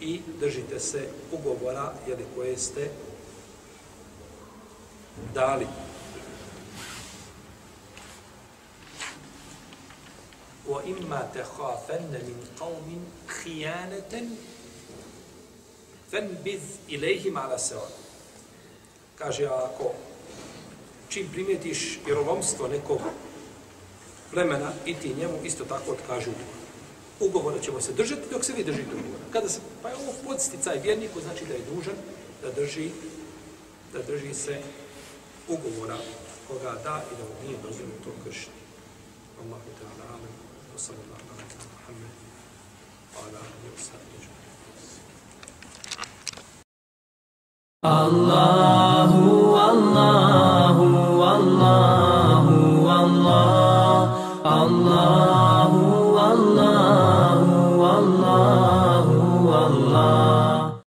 i 0.00 0.20
držite 0.40 0.80
se 0.80 1.08
ugovora 1.32 1.92
jeli, 2.08 2.24
koje 2.34 2.58
ste 2.58 2.90
dali. 5.34 5.66
Wa 10.68 10.80
imma 10.86 11.20
takhafanna 11.34 12.18
min 12.26 12.40
qawmin 12.58 13.02
khiyanatan 13.26 14.36
fanbiz 16.10 16.62
ilayhim 16.88 17.36
ala 17.36 17.58
sawa 17.58 18.04
kaže, 19.18 19.46
ako 19.46 19.92
čim 21.08 21.28
primijetiš 21.32 21.98
vjerovomstvo 22.06 22.68
nekog 22.68 23.00
plemena 24.30 24.72
i 24.86 24.94
ti 24.94 25.14
njemu 25.14 25.38
isto 25.44 25.64
tako 25.64 25.92
otkažu 25.92 26.30
ugovora 27.20 27.60
ćemo 27.60 27.80
se 27.80 27.92
držati 27.92 28.22
dok 28.30 28.44
se 28.44 28.52
vi 28.52 28.64
držite 28.64 28.88
ugovora. 28.90 29.24
Kada 29.32 29.48
se, 29.48 29.60
Pa 29.84 29.90
je 29.90 29.96
ovo 29.96 30.12
podsticaj 30.26 30.80
vjerniku, 30.80 31.20
znači 31.20 31.44
da 31.44 31.54
je 31.54 31.60
dužan 31.74 31.94
da 32.42 32.50
drži, 32.50 32.90
da 33.92 34.02
drži 34.02 34.34
se 34.34 34.60
ugovora 35.48 35.96
koga 36.48 36.72
da 36.84 37.02
i 37.12 37.16
da 37.18 37.24
mu 37.28 37.34
nije 37.44 37.58
dozvoljeno 37.62 37.94
to 38.04 38.10
kršiti. 38.24 38.60
Allahu 39.42 39.70
ta'ala, 39.80 40.04
amen. 40.14 40.32
Wa 40.74 40.78
sallallahu 40.78 41.26
alaihi 41.32 41.52
wa. 41.52 42.08
Wa 43.14 43.20
ala 43.28 43.38
alihi 43.38 43.68
wa 43.76 43.80
sallam. 43.88 44.04
Allah 47.82 48.93